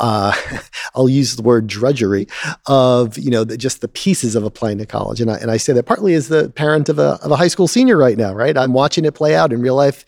uh, 0.00 0.32
I'll 0.94 1.08
use 1.08 1.36
the 1.36 1.42
word 1.42 1.66
drudgery 1.66 2.26
of 2.66 3.18
you 3.18 3.30
know 3.30 3.44
the, 3.44 3.56
just 3.56 3.80
the 3.80 3.88
pieces 3.88 4.34
of 4.34 4.44
applying 4.44 4.78
to 4.78 4.86
college, 4.86 5.20
and 5.20 5.30
I, 5.30 5.36
and 5.36 5.50
I 5.50 5.56
say 5.56 5.72
that 5.72 5.86
partly 5.86 6.14
as 6.14 6.28
the 6.28 6.50
parent 6.50 6.88
of 6.88 6.98
a 6.98 7.18
of 7.22 7.30
a 7.30 7.36
high 7.36 7.48
school 7.48 7.68
senior 7.68 7.96
right 7.96 8.16
now, 8.16 8.32
right? 8.34 8.56
I'm 8.56 8.72
watching 8.72 9.04
it 9.04 9.14
play 9.14 9.34
out 9.34 9.52
in 9.52 9.60
real 9.60 9.76
life 9.76 10.04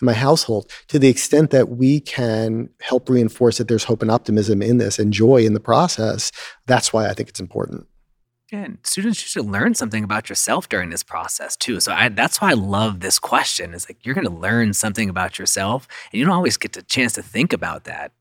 in 0.00 0.06
my 0.06 0.12
household 0.12 0.70
to 0.88 0.98
the 0.98 1.08
extent 1.08 1.50
that 1.50 1.70
we 1.70 2.00
can 2.00 2.70
help 2.80 3.08
reinforce 3.08 3.58
that 3.58 3.68
there's 3.68 3.84
hope 3.84 4.02
and 4.02 4.10
optimism 4.10 4.62
in 4.62 4.78
this 4.78 4.98
and 4.98 5.12
joy 5.12 5.44
in 5.44 5.54
the 5.54 5.60
process. 5.60 6.30
That's 6.66 6.92
why 6.92 7.08
I 7.08 7.14
think 7.14 7.28
it's 7.28 7.40
important. 7.40 7.86
And 8.50 8.78
students 8.82 9.20
should 9.20 9.44
learn 9.44 9.74
something 9.74 10.02
about 10.02 10.30
yourself 10.30 10.70
during 10.70 10.88
this 10.88 11.02
process 11.02 11.54
too. 11.54 11.80
So 11.80 11.92
I, 11.92 12.08
that's 12.08 12.40
why 12.40 12.50
I 12.50 12.54
love 12.54 13.00
this 13.00 13.18
question. 13.18 13.74
Is 13.74 13.88
like 13.90 14.06
you're 14.06 14.14
going 14.14 14.26
to 14.26 14.32
learn 14.32 14.72
something 14.72 15.10
about 15.10 15.38
yourself, 15.38 15.86
and 16.10 16.18
you 16.18 16.24
don't 16.24 16.34
always 16.34 16.56
get 16.56 16.72
the 16.72 16.82
chance 16.82 17.12
to 17.14 17.22
think 17.22 17.52
about 17.52 17.84
that 17.84 18.12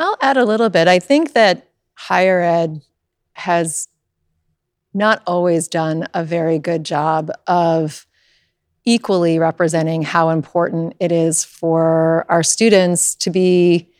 I'll 0.00 0.16
add 0.22 0.38
a 0.38 0.46
little 0.46 0.70
bit. 0.70 0.88
I 0.88 0.98
think 0.98 1.34
that 1.34 1.68
higher 1.94 2.40
ed 2.40 2.80
has 3.34 3.86
not 4.94 5.22
always 5.26 5.68
done 5.68 6.08
a 6.14 6.24
very 6.24 6.58
good 6.58 6.84
job 6.84 7.30
of 7.46 8.06
equally 8.86 9.38
representing 9.38 10.00
how 10.00 10.30
important 10.30 10.94
it 11.00 11.12
is 11.12 11.44
for 11.44 12.24
our 12.30 12.42
students 12.42 13.14
to 13.16 13.30
be 13.30 13.90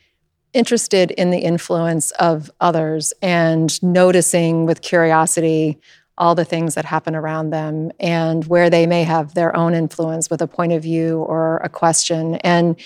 interested 0.55 1.11
in 1.13 1.31
the 1.31 1.39
influence 1.39 2.13
of 2.13 2.51
others 2.63 3.13
and 3.21 3.81
noticing 3.83 4.65
with 4.65 4.81
curiosity 4.81 5.79
all 6.17 6.35
the 6.35 6.47
things 6.47 6.75
that 6.75 6.87
happen 6.87 7.15
around 7.15 7.51
them 7.51 7.93
and 8.01 8.47
where 8.47 8.71
they 8.71 8.87
may 8.87 9.05
have 9.05 9.35
their 9.35 9.55
own 9.55 9.75
influence 9.75 10.31
with 10.31 10.41
a 10.41 10.47
point 10.47 10.73
of 10.73 10.83
view 10.83 11.19
or 11.19 11.59
a 11.59 11.69
question. 11.69 12.37
And 12.37 12.81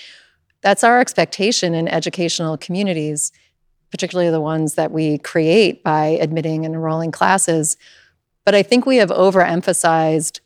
that's 0.65 0.83
our 0.83 0.99
expectation 0.99 1.75
in 1.75 1.87
educational 1.87 2.57
communities, 2.57 3.31
particularly 3.91 4.31
the 4.31 4.41
ones 4.41 4.73
that 4.73 4.91
we 4.91 5.19
create 5.19 5.83
by 5.83 6.17
admitting 6.19 6.65
and 6.65 6.73
enrolling 6.73 7.11
classes. 7.11 7.77
But 8.45 8.55
I 8.55 8.63
think 8.63 8.87
we 8.87 8.97
have 8.97 9.11
overemphasized 9.11 10.39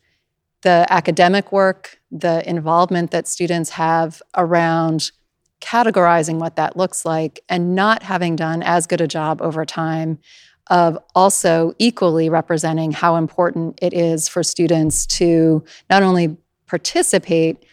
the 0.60 0.86
academic 0.90 1.52
work, 1.52 1.98
the 2.10 2.46
involvement 2.46 3.12
that 3.12 3.28
students 3.28 3.70
have 3.70 4.20
around 4.36 5.10
categorizing 5.62 6.38
what 6.38 6.54
that 6.56 6.76
looks 6.76 7.06
like, 7.06 7.40
and 7.48 7.74
not 7.74 8.02
having 8.02 8.36
done 8.36 8.62
as 8.62 8.86
good 8.86 9.00
a 9.00 9.08
job 9.08 9.40
over 9.40 9.64
time 9.64 10.18
of 10.66 10.98
also 11.14 11.72
equally 11.78 12.28
representing 12.28 12.92
how 12.92 13.16
important 13.16 13.78
it 13.80 13.94
is 13.94 14.28
for 14.28 14.42
students 14.42 15.06
to 15.06 15.64
not 15.88 16.02
only 16.02 16.36
participate 16.66 17.64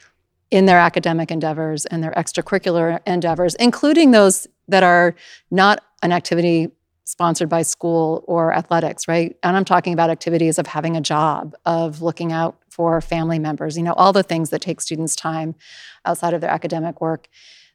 in 0.49 0.65
their 0.65 0.79
academic 0.79 1.31
endeavors 1.31 1.85
and 1.85 2.03
their 2.03 2.11
extracurricular 2.11 2.99
endeavors, 3.05 3.55
including 3.55 4.11
those 4.11 4.47
that 4.67 4.83
are 4.83 5.15
not 5.51 5.83
an 6.01 6.11
activity 6.11 6.71
sponsored 7.03 7.47
by 7.47 7.61
school 7.61 8.23
or 8.27 8.53
athletics, 8.53 9.07
right? 9.07 9.37
And 9.41 9.55
I'm 9.55 9.65
talking 9.65 9.93
about 9.93 10.09
activities 10.09 10.59
of 10.59 10.67
having 10.67 10.97
a 10.97 11.01
job, 11.01 11.55
of 11.65 12.01
looking 12.01 12.33
out 12.33 12.57
for 12.69 12.99
family 12.99 13.39
members, 13.39 13.77
you 13.77 13.83
know, 13.83 13.93
all 13.93 14.11
the 14.11 14.23
things 14.23 14.49
that 14.49 14.61
take 14.61 14.81
students 14.81 15.15
time 15.15 15.55
outside 16.05 16.33
of 16.33 16.41
their 16.41 16.49
academic 16.49 16.99
work, 16.99 17.27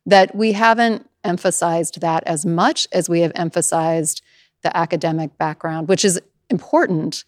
that 0.04 0.34
we 0.34 0.52
haven't 0.52 1.08
emphasized 1.24 2.00
that 2.00 2.22
as 2.26 2.44
much 2.44 2.86
as 2.92 3.08
we 3.08 3.20
have 3.20 3.32
emphasized 3.34 4.22
the 4.62 4.76
academic 4.76 5.36
background, 5.38 5.88
which 5.88 6.04
is 6.04 6.20
important. 6.50 7.24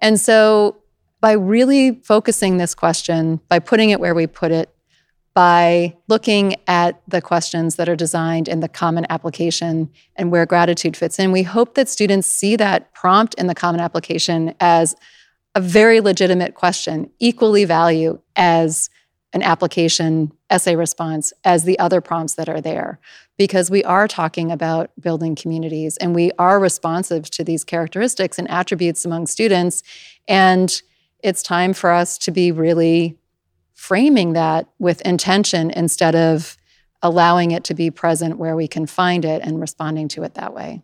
And 0.00 0.20
so 0.20 0.76
by 1.20 1.32
really 1.32 1.92
focusing 2.02 2.56
this 2.56 2.74
question, 2.74 3.40
by 3.48 3.58
putting 3.60 3.90
it 3.90 4.00
where 4.00 4.14
we 4.14 4.26
put 4.26 4.50
it, 4.50 4.68
by 5.36 5.94
looking 6.08 6.56
at 6.66 7.02
the 7.06 7.20
questions 7.20 7.76
that 7.76 7.90
are 7.90 7.94
designed 7.94 8.48
in 8.48 8.60
the 8.60 8.68
common 8.70 9.04
application 9.10 9.90
and 10.16 10.32
where 10.32 10.46
gratitude 10.46 10.96
fits 10.96 11.18
in. 11.18 11.30
We 11.30 11.42
hope 11.42 11.74
that 11.74 11.90
students 11.90 12.26
see 12.26 12.56
that 12.56 12.94
prompt 12.94 13.34
in 13.34 13.46
the 13.46 13.54
common 13.54 13.82
application 13.82 14.54
as 14.60 14.96
a 15.54 15.60
very 15.60 16.00
legitimate 16.00 16.54
question, 16.54 17.10
equally 17.18 17.66
value 17.66 18.18
as 18.34 18.88
an 19.34 19.42
application 19.42 20.32
essay 20.48 20.74
response 20.74 21.34
as 21.44 21.64
the 21.64 21.78
other 21.78 22.00
prompts 22.00 22.36
that 22.36 22.48
are 22.48 22.62
there 22.62 22.98
because 23.36 23.70
we 23.70 23.84
are 23.84 24.08
talking 24.08 24.50
about 24.50 24.90
building 24.98 25.34
communities 25.34 25.98
and 25.98 26.14
we 26.14 26.30
are 26.38 26.58
responsive 26.58 27.28
to 27.28 27.44
these 27.44 27.62
characteristics 27.62 28.38
and 28.38 28.50
attributes 28.50 29.04
among 29.04 29.26
students 29.26 29.82
and 30.28 30.80
it's 31.22 31.42
time 31.42 31.74
for 31.74 31.90
us 31.90 32.16
to 32.16 32.30
be 32.30 32.50
really 32.50 33.18
framing 33.76 34.32
that 34.32 34.66
with 34.78 35.00
intention 35.02 35.70
instead 35.70 36.16
of 36.16 36.56
allowing 37.02 37.52
it 37.52 37.62
to 37.62 37.74
be 37.74 37.90
present 37.90 38.38
where 38.38 38.56
we 38.56 38.66
can 38.66 38.86
find 38.86 39.24
it 39.24 39.42
and 39.44 39.60
responding 39.60 40.08
to 40.08 40.24
it 40.24 40.34
that 40.34 40.54
way. 40.54 40.82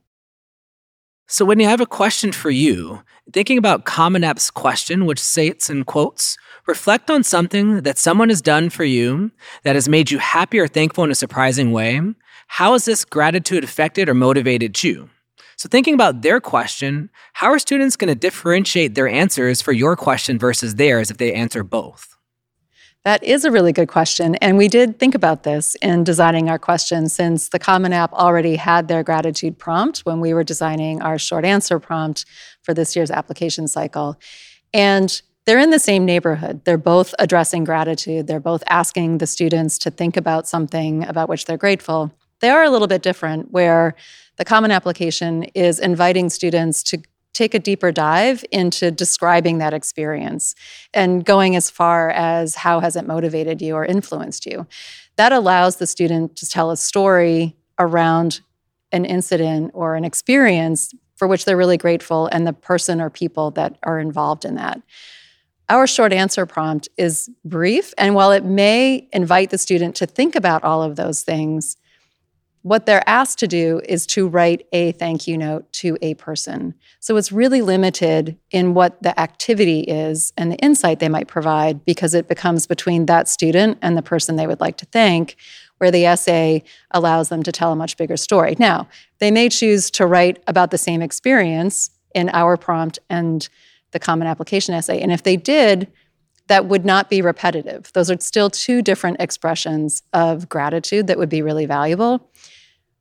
So, 1.27 1.47
Whitney, 1.47 1.67
I 1.67 1.71
have 1.71 1.81
a 1.81 1.87
question 1.87 2.31
for 2.31 2.51
you. 2.51 3.03
Thinking 3.33 3.57
about 3.57 3.87
Common 3.87 4.23
App's 4.23 4.51
question, 4.51 5.07
which 5.07 5.19
states 5.19 5.71
in 5.71 5.85
quotes, 5.85 6.37
reflect 6.67 7.11
on 7.11 7.25
something 7.25 7.81
that 7.83 7.97
someone 7.97 8.29
has 8.29 8.43
done 8.43 8.69
for 8.69 8.85
you 8.85 9.31
that 9.63 9.75
has 9.75 9.89
made 9.89 10.11
you 10.11 10.19
happy 10.19 10.59
or 10.59 10.69
thankful 10.69 11.05
in 11.05 11.11
a 11.11 11.15
surprising 11.15 11.73
way. 11.73 12.01
how 12.49 12.75
has 12.75 12.85
this 12.85 13.07
gratitude 13.07 13.65
affected 13.65 14.11
or 14.11 14.15
motivated 14.15 14.83
you? 14.83 15.09
So, 15.57 15.69
thinking 15.71 15.95
about 15.95 16.21
their 16.21 16.41
question, 16.41 17.09
how 17.33 17.51
are 17.51 17.59
students 17.59 17.97
going 17.97 18.09
to 18.09 18.15
differentiate 18.15 18.95
their 18.95 19.09
answers 19.09 19.63
for 19.63 19.73
your 19.73 19.97
question 19.97 20.39
versus 20.39 20.75
theirs 20.75 21.11
if 21.11 21.17
they 21.17 21.33
answer 21.33 21.65
both? 21.65 22.12
That 23.05 23.25
is 23.25 23.45
a 23.45 23.51
really 23.51 23.73
good 23.73 23.89
question. 23.89 24.37
And 24.37 24.57
we 24.57 24.69
did 24.69 25.01
think 25.01 25.17
about 25.17 25.43
this 25.43 25.75
in 25.83 26.05
designing 26.05 26.49
our 26.49 26.59
question 26.59 27.09
since 27.09 27.49
the 27.49 27.59
Common 27.59 27.93
App 27.93 28.13
already 28.13 28.55
had 28.55 28.87
their 28.87 29.03
gratitude 29.03 29.59
prompt 29.59 30.01
when 30.01 30.21
we 30.21 30.33
were 30.33 30.45
designing 30.45 31.03
our 31.03 31.19
short 31.19 31.45
answer 31.45 31.81
prompt 31.81 32.25
for 32.63 32.75
this 32.75 32.95
year's 32.95 33.11
application 33.11 33.67
cycle. 33.67 34.21
And 34.73 35.21
they're 35.47 35.59
in 35.59 35.71
the 35.71 35.81
same 35.81 36.05
neighborhood. 36.05 36.65
They're 36.65 36.79
both 36.79 37.13
addressing 37.19 37.65
gratitude. 37.65 38.29
They're 38.29 38.39
both 38.39 38.63
asking 38.69 39.19
the 39.19 39.27
students 39.27 39.79
to 39.79 39.91
think 39.91 40.17
about 40.17 40.47
something 40.47 41.05
about 41.05 41.29
which 41.29 41.47
they're 41.47 41.57
grateful. 41.57 42.13
They 42.39 42.51
are 42.51 42.63
a 42.63 42.71
little 42.71 42.87
bit 42.87 43.03
different, 43.03 43.51
where 43.51 43.97
the 44.37 44.45
Common 44.45 44.71
Application 44.71 45.43
is 45.55 45.81
inviting 45.81 46.31
students 46.31 46.85
to 46.85 47.03
take 47.33 47.55
a 47.55 47.59
deeper 47.59 47.93
dive 47.93 48.45
into 48.51 48.91
describing 48.91 49.59
that 49.59 49.73
experience 49.73 50.55
and 50.93 51.25
going 51.25 51.57
as 51.57 51.71
far 51.71 52.11
as 52.11 52.57
how 52.57 52.81
has 52.81 52.97
it 52.97 53.07
motivated 53.07 53.63
you 53.63 53.75
or 53.75 53.85
influenced 53.85 54.47
you. 54.47 54.67
That 55.17 55.33
allows 55.33 55.77
the 55.77 55.87
student 55.87 56.37
to 56.37 56.49
tell 56.49 56.71
a 56.71 56.77
story 56.77 57.57
around 57.79 58.41
an 58.93 59.05
incident 59.05 59.71
or 59.75 59.95
an 59.95 60.05
experience 60.05 60.95
for 61.17 61.27
which 61.27 61.45
they're 61.45 61.57
really 61.57 61.79
grateful 61.79 62.27
and 62.27 62.47
the 62.47 62.53
person 62.53 63.01
or 63.01 63.09
people 63.09 63.51
that 63.53 63.79
are 63.83 63.99
involved 63.99 64.45
in 64.45 64.57
that. 64.57 64.83
Our 65.69 65.87
short 65.87 66.13
answer 66.13 66.45
prompt 66.45 66.89
is 66.99 67.31
brief, 67.45 67.95
and 67.97 68.15
while 68.15 68.33
it 68.33 68.45
may 68.45 69.09
invite 69.13 69.51
the 69.51 69.57
student 69.57 69.95
to 69.97 70.07
think 70.07 70.35
about 70.37 70.65
all 70.65 70.83
of 70.83 70.97
those 70.97 71.23
things, 71.23 71.77
what 72.63 72.87
they're 72.87 73.09
asked 73.09 73.41
to 73.41 73.49
do 73.49 73.81
is 73.85 74.07
to 74.07 74.29
write 74.29 74.67
a 74.73 74.93
thank 74.93 75.27
you 75.27 75.37
note 75.37 75.71
to 75.73 75.99
a 76.01 76.15
person. 76.15 76.75
So 77.01 77.17
it's 77.17 77.33
really 77.33 77.61
limited 77.61 78.39
in 78.53 78.73
what 78.73 79.03
the 79.03 79.19
activity 79.19 79.81
is 79.81 80.33
and 80.37 80.51
the 80.51 80.57
insight 80.57 81.01
they 81.01 81.09
might 81.09 81.27
provide 81.27 81.85
because 81.85 82.15
it 82.15 82.29
becomes 82.29 82.69
between 82.69 83.07
that 83.07 83.29
student 83.29 83.79
and 83.83 83.97
the 83.97 84.03
person 84.03 84.37
they 84.37 84.47
would 84.47 84.61
like 84.61 84.77
to 84.79 84.87
thank, 84.87 85.37
where 85.79 85.91
the 85.91 86.07
essay 86.07 86.63
allows 86.93 87.29
them 87.29 87.43
to 87.43 87.51
tell 87.51 87.73
a 87.73 87.77
much 87.77 87.97
bigger 87.97 88.17
story. 88.17 88.55
Now, 88.59 88.89
they 89.19 89.33
may 89.33 89.49
choose 89.49 89.91
to 89.93 90.07
write 90.07 90.41
about 90.47 90.71
the 90.71 90.79
same 90.79 91.03
experience 91.03 91.91
in 92.15 92.29
our 92.33 92.57
prompt 92.57 93.01
and 93.11 93.49
the 93.91 93.99
common 93.99 94.29
application 94.29 94.75
essay. 94.75 95.01
And 95.01 95.11
if 95.11 95.25
they 95.25 95.37
did, 95.37 95.91
that 96.47 96.67
would 96.67 96.85
not 96.85 97.11
be 97.11 97.23
repetitive. 97.23 97.93
Those 97.93 98.11
are 98.11 98.21
still 98.21 98.51
two 98.51 98.83
different 98.83 99.17
expressions 99.21 100.03
of 100.13 100.49
gratitude 100.49 101.09
that 101.09 101.19
would 101.19 101.29
be 101.29 101.43
really 101.43 101.67
valuable 101.67 102.29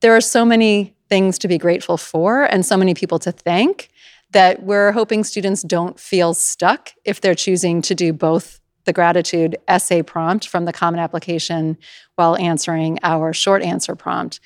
there 0.02 0.16
are 0.16 0.22
so 0.22 0.44
many 0.44 0.96
things 1.10 1.38
to 1.40 1.48
be 1.48 1.58
grateful 1.58 1.98
for 1.98 2.44
and 2.44 2.66
so 2.66 2.76
many 2.76 2.94
people 2.94 3.20
to 3.20 3.32
thank 3.32 3.90
that 4.32 4.64
we're 4.64 4.92
hoping 4.92 5.24
students 5.24 5.62
don't 5.62 6.00
feel 6.00 6.34
stuck 6.34 6.92
if 7.06 7.22
they're 7.22 7.36
choosing 7.36 7.82
to 7.82 7.96
do 7.96 8.14
both 8.14 8.60
the 8.86 8.94
gratitude 8.94 9.58
essay 9.68 10.02
prompt 10.02 10.48
from 10.48 10.66
the 10.66 10.74
common 10.74 11.00
application 11.00 11.78
while 12.16 12.36
answering 12.38 12.98
our 13.04 13.34
short 13.34 13.62
answer 13.62 13.96
prompt. 13.96 14.40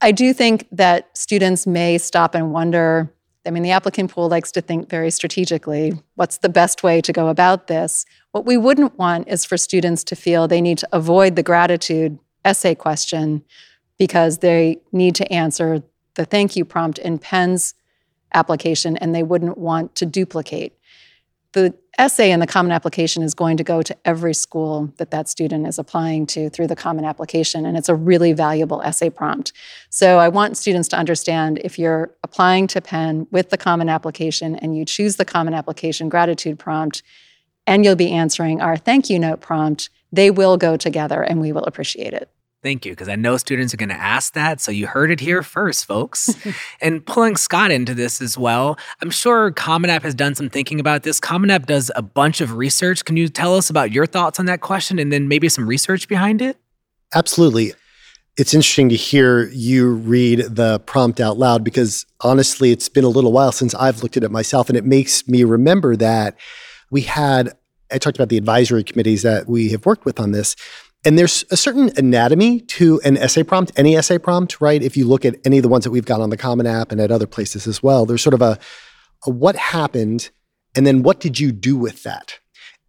I 0.00 0.12
do 0.12 0.32
think 0.32 0.68
that 0.70 1.16
students 1.16 1.66
may 1.66 1.98
stop 1.98 2.34
and 2.34 2.52
wonder. 2.52 3.12
I 3.44 3.50
mean, 3.50 3.64
the 3.64 3.72
applicant 3.72 4.12
pool 4.12 4.28
likes 4.28 4.52
to 4.52 4.60
think 4.60 4.88
very 4.88 5.10
strategically. 5.10 5.92
What's 6.14 6.38
the 6.38 6.48
best 6.48 6.82
way 6.82 7.00
to 7.00 7.12
go 7.12 7.28
about 7.28 7.66
this? 7.66 8.04
What 8.30 8.46
we 8.46 8.56
wouldn't 8.56 8.96
want 8.96 9.26
is 9.26 9.44
for 9.44 9.56
students 9.56 10.04
to 10.04 10.14
feel 10.14 10.46
they 10.46 10.60
need 10.60 10.78
to 10.78 10.88
avoid 10.92 11.34
the 11.34 11.42
gratitude 11.42 12.18
essay 12.44 12.74
question 12.74 13.42
because 13.98 14.38
they 14.38 14.80
need 14.92 15.14
to 15.16 15.32
answer 15.32 15.82
the 16.14 16.24
thank 16.24 16.56
you 16.56 16.64
prompt 16.64 16.98
in 16.98 17.18
Penn's 17.18 17.74
application 18.34 18.96
and 18.96 19.14
they 19.14 19.22
wouldn't 19.22 19.58
want 19.58 19.94
to 19.96 20.06
duplicate. 20.06 20.74
The 21.52 21.74
essay 21.98 22.30
in 22.30 22.40
the 22.40 22.46
Common 22.46 22.72
Application 22.72 23.22
is 23.22 23.34
going 23.34 23.56
to 23.56 23.64
go 23.64 23.82
to 23.82 23.96
every 24.04 24.34
school 24.34 24.92
that 24.98 25.10
that 25.10 25.28
student 25.28 25.66
is 25.66 25.78
applying 25.78 26.26
to 26.26 26.50
through 26.50 26.66
the 26.66 26.76
Common 26.76 27.04
Application, 27.04 27.64
and 27.64 27.76
it's 27.76 27.88
a 27.88 27.94
really 27.94 28.32
valuable 28.34 28.82
essay 28.82 29.08
prompt. 29.08 29.52
So 29.88 30.18
I 30.18 30.28
want 30.28 30.58
students 30.58 30.88
to 30.88 30.98
understand 30.98 31.58
if 31.64 31.78
you're 31.78 32.14
applying 32.22 32.66
to 32.68 32.80
Penn 32.82 33.26
with 33.30 33.48
the 33.48 33.56
Common 33.56 33.88
Application 33.88 34.56
and 34.56 34.76
you 34.76 34.84
choose 34.84 35.16
the 35.16 35.24
Common 35.24 35.54
Application 35.54 36.08
gratitude 36.08 36.58
prompt, 36.58 37.02
and 37.66 37.84
you'll 37.84 37.96
be 37.96 38.12
answering 38.12 38.60
our 38.60 38.76
thank 38.76 39.08
you 39.08 39.18
note 39.18 39.40
prompt, 39.40 39.88
they 40.12 40.30
will 40.30 40.56
go 40.56 40.76
together 40.76 41.22
and 41.22 41.40
we 41.40 41.52
will 41.52 41.64
appreciate 41.64 42.12
it. 42.12 42.30
Thank 42.60 42.84
you, 42.84 42.92
because 42.92 43.08
I 43.08 43.14
know 43.14 43.36
students 43.36 43.72
are 43.72 43.76
going 43.76 43.88
to 43.90 43.94
ask 43.94 44.32
that. 44.32 44.60
So 44.60 44.72
you 44.72 44.88
heard 44.88 45.12
it 45.12 45.20
here 45.20 45.42
mm. 45.42 45.44
first, 45.44 45.84
folks. 45.86 46.34
and 46.80 47.04
pulling 47.06 47.36
Scott 47.36 47.70
into 47.70 47.94
this 47.94 48.20
as 48.20 48.36
well, 48.36 48.76
I'm 49.00 49.10
sure 49.10 49.52
Common 49.52 49.90
App 49.90 50.02
has 50.02 50.14
done 50.14 50.34
some 50.34 50.50
thinking 50.50 50.80
about 50.80 51.04
this. 51.04 51.20
Common 51.20 51.50
App 51.50 51.66
does 51.66 51.90
a 51.94 52.02
bunch 52.02 52.40
of 52.40 52.56
research. 52.56 53.04
Can 53.04 53.16
you 53.16 53.28
tell 53.28 53.54
us 53.54 53.70
about 53.70 53.92
your 53.92 54.06
thoughts 54.06 54.40
on 54.40 54.46
that 54.46 54.60
question 54.60 54.98
and 54.98 55.12
then 55.12 55.28
maybe 55.28 55.48
some 55.48 55.68
research 55.68 56.08
behind 56.08 56.42
it? 56.42 56.58
Absolutely. 57.14 57.74
It's 58.36 58.54
interesting 58.54 58.88
to 58.88 58.96
hear 58.96 59.48
you 59.50 59.92
read 59.94 60.40
the 60.40 60.80
prompt 60.80 61.20
out 61.20 61.38
loud 61.38 61.62
because 61.62 62.06
honestly, 62.20 62.72
it's 62.72 62.88
been 62.88 63.04
a 63.04 63.08
little 63.08 63.32
while 63.32 63.52
since 63.52 63.74
I've 63.74 64.02
looked 64.02 64.16
at 64.16 64.24
it 64.24 64.30
myself. 64.32 64.68
And 64.68 64.76
it 64.76 64.84
makes 64.84 65.28
me 65.28 65.44
remember 65.44 65.94
that 65.96 66.36
we 66.90 67.02
had, 67.02 67.52
I 67.92 67.98
talked 67.98 68.16
about 68.16 68.30
the 68.30 68.36
advisory 68.36 68.82
committees 68.82 69.22
that 69.22 69.48
we 69.48 69.70
have 69.70 69.86
worked 69.86 70.04
with 70.04 70.18
on 70.18 70.32
this 70.32 70.56
and 71.08 71.18
there's 71.18 71.42
a 71.50 71.56
certain 71.56 71.90
anatomy 71.96 72.60
to 72.60 73.00
an 73.02 73.16
essay 73.16 73.42
prompt, 73.42 73.72
any 73.76 73.96
essay 73.96 74.18
prompt, 74.18 74.60
right? 74.60 74.82
If 74.82 74.94
you 74.94 75.06
look 75.06 75.24
at 75.24 75.36
any 75.42 75.56
of 75.56 75.62
the 75.62 75.68
ones 75.70 75.84
that 75.84 75.90
we've 75.90 76.04
got 76.04 76.20
on 76.20 76.28
the 76.28 76.36
Common 76.36 76.66
App 76.66 76.92
and 76.92 77.00
at 77.00 77.10
other 77.10 77.26
places 77.26 77.66
as 77.66 77.82
well, 77.82 78.04
there's 78.04 78.20
sort 78.20 78.34
of 78.34 78.42
a, 78.42 78.58
a 79.24 79.30
what 79.30 79.56
happened 79.56 80.28
and 80.76 80.86
then 80.86 81.02
what 81.02 81.18
did 81.18 81.40
you 81.40 81.50
do 81.50 81.78
with 81.78 82.02
that? 82.02 82.38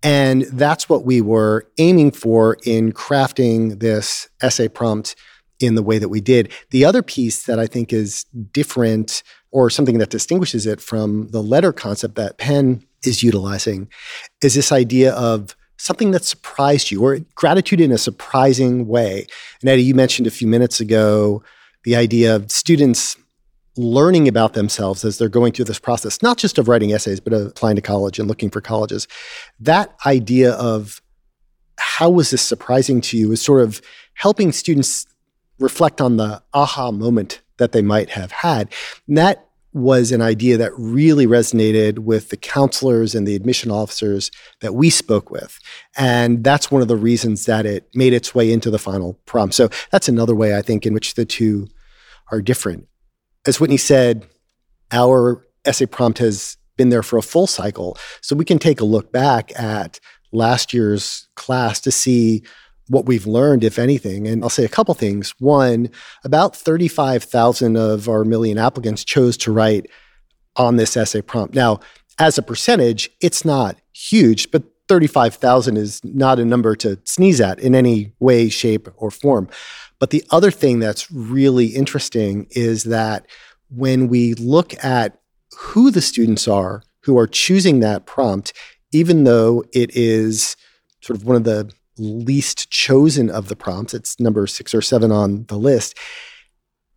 And 0.03 0.41
that's 0.51 0.89
what 0.89 1.05
we 1.05 1.21
were 1.21 1.71
aiming 1.77 2.11
for 2.11 2.57
in 2.65 2.91
crafting 2.91 3.79
this 3.79 4.27
essay 4.41 4.67
prompt 4.67 5.15
in 5.61 5.75
the 5.75 5.83
way 5.83 5.97
that 5.97 6.09
we 6.09 6.19
did. 6.19 6.51
The 6.71 6.83
other 6.83 7.01
piece 7.01 7.43
that 7.43 7.57
I 7.57 7.67
think 7.67 7.93
is 7.93 8.25
different 8.51 9.23
or 9.51 9.69
something 9.69 9.97
that 9.99 10.09
distinguishes 10.09 10.65
it 10.65 10.81
from 10.81 11.29
the 11.29 11.41
letter 11.41 11.71
concept 11.71 12.15
that 12.15 12.37
Penn 12.37 12.85
is 13.05 13.23
utilizing 13.23 13.87
is 14.43 14.55
this 14.55 14.73
idea 14.73 15.13
of 15.13 15.55
something 15.79 16.11
that 16.11 16.23
surprised 16.23 16.91
you 16.91 17.03
or 17.03 17.19
gratitude 17.35 17.81
in 17.81 17.91
a 17.91 17.97
surprising 17.97 18.87
way. 18.87 19.25
And 19.61 19.69
Eddie, 19.69 19.83
you 19.83 19.95
mentioned 19.95 20.27
a 20.27 20.31
few 20.31 20.47
minutes 20.47 20.79
ago 20.79 21.41
the 21.85 21.95
idea 21.95 22.35
of 22.35 22.51
students 22.51 23.15
learning 23.77 24.27
about 24.27 24.53
themselves 24.53 25.05
as 25.05 25.17
they're 25.17 25.29
going 25.29 25.53
through 25.53 25.65
this 25.65 25.79
process, 25.79 26.21
not 26.21 26.37
just 26.37 26.57
of 26.57 26.67
writing 26.67 26.91
essays, 26.91 27.21
but 27.21 27.31
of 27.31 27.47
applying 27.47 27.77
to 27.77 27.81
college 27.81 28.19
and 28.19 28.27
looking 28.27 28.49
for 28.49 28.59
colleges. 28.59 29.07
That 29.59 29.95
idea 30.05 30.51
of 30.51 31.01
how 31.77 32.09
was 32.09 32.29
this 32.29 32.41
surprising 32.41 32.99
to 33.01 33.17
you 33.17 33.31
is 33.31 33.41
sort 33.41 33.61
of 33.61 33.81
helping 34.15 34.51
students 34.51 35.07
reflect 35.59 36.01
on 36.01 36.17
the 36.17 36.43
aha 36.53 36.91
moment 36.91 37.41
that 37.57 37.71
they 37.71 37.81
might 37.81 38.09
have 38.09 38.31
had. 38.31 38.69
And 39.07 39.17
that 39.17 39.48
was 39.71 40.11
an 40.11 40.21
idea 40.21 40.57
that 40.57 40.71
really 40.77 41.27
resonated 41.27 41.99
with 41.99 42.29
the 42.29 42.37
counselors 42.37 43.13
and 43.13 43.27
the 43.27 43.35
admission 43.35 43.69
officers 43.69 44.31
that 44.61 44.73
we 44.73 44.89
spoke 44.89 45.29
with. 45.29 45.59
And 45.97 46.43
that's 46.43 46.71
one 46.71 46.81
of 46.81 46.87
the 46.87 46.95
reasons 46.95 47.45
that 47.45 47.65
it 47.65 47.87
made 47.93 48.13
its 48.13 48.33
way 48.33 48.51
into 48.51 48.71
the 48.71 48.79
final 48.79 49.13
prompt. 49.25 49.53
So 49.53 49.69
that's 49.91 50.09
another 50.09 50.35
way 50.35 50.57
I 50.57 50.61
think 50.61 50.85
in 50.85 50.93
which 50.93 51.13
the 51.13 51.25
two 51.25 51.67
are 52.31 52.41
different. 52.41 52.87
As 53.45 53.59
Whitney 53.59 53.77
said, 53.77 54.25
our 54.91 55.45
essay 55.65 55.85
prompt 55.85 56.17
has 56.17 56.57
been 56.77 56.89
there 56.89 57.03
for 57.03 57.17
a 57.17 57.23
full 57.23 57.47
cycle. 57.47 57.97
So 58.21 58.35
we 58.35 58.45
can 58.45 58.57
take 58.57 58.81
a 58.81 58.85
look 58.85 59.11
back 59.11 59.57
at 59.59 59.99
last 60.31 60.73
year's 60.73 61.27
class 61.35 61.79
to 61.81 61.91
see 61.91 62.43
what 62.89 63.05
we've 63.05 63.25
learned, 63.25 63.63
if 63.63 63.79
anything. 63.79 64.27
And 64.27 64.43
I'll 64.43 64.49
say 64.49 64.65
a 64.65 64.69
couple 64.69 64.93
things. 64.93 65.33
One, 65.39 65.89
about 66.23 66.55
35,000 66.55 67.77
of 67.77 68.09
our 68.09 68.25
million 68.25 68.57
applicants 68.57 69.05
chose 69.05 69.37
to 69.37 69.51
write 69.51 69.87
on 70.55 70.75
this 70.75 70.97
essay 70.97 71.21
prompt. 71.21 71.55
Now, 71.55 71.79
as 72.17 72.37
a 72.37 72.43
percentage, 72.43 73.09
it's 73.21 73.45
not 73.45 73.77
huge, 73.93 74.51
but 74.51 74.63
35,000 74.89 75.77
is 75.77 76.03
not 76.03 76.39
a 76.39 76.45
number 76.45 76.75
to 76.75 76.99
sneeze 77.05 77.39
at 77.39 77.59
in 77.59 77.75
any 77.75 78.11
way, 78.19 78.49
shape, 78.49 78.89
or 78.97 79.11
form. 79.11 79.47
But 79.99 80.09
the 80.09 80.23
other 80.31 80.51
thing 80.51 80.79
that's 80.79 81.09
really 81.11 81.67
interesting 81.67 82.47
is 82.51 82.85
that 82.85 83.27
when 83.69 84.07
we 84.07 84.33
look 84.33 84.83
at 84.83 85.21
who 85.57 85.91
the 85.91 86.01
students 86.01 86.47
are 86.47 86.83
who 87.03 87.17
are 87.17 87.27
choosing 87.27 87.79
that 87.79 88.05
prompt, 88.05 88.53
even 88.91 89.23
though 89.23 89.63
it 89.73 89.95
is 89.95 90.55
sort 91.01 91.17
of 91.17 91.25
one 91.25 91.35
of 91.35 91.43
the 91.43 91.71
least 91.99 92.69
chosen 92.71 93.29
of 93.29 93.47
the 93.47 93.55
prompts, 93.55 93.93
it's 93.93 94.19
number 94.19 94.47
six 94.47 94.73
or 94.73 94.81
seven 94.81 95.11
on 95.11 95.45
the 95.45 95.57
list, 95.57 95.97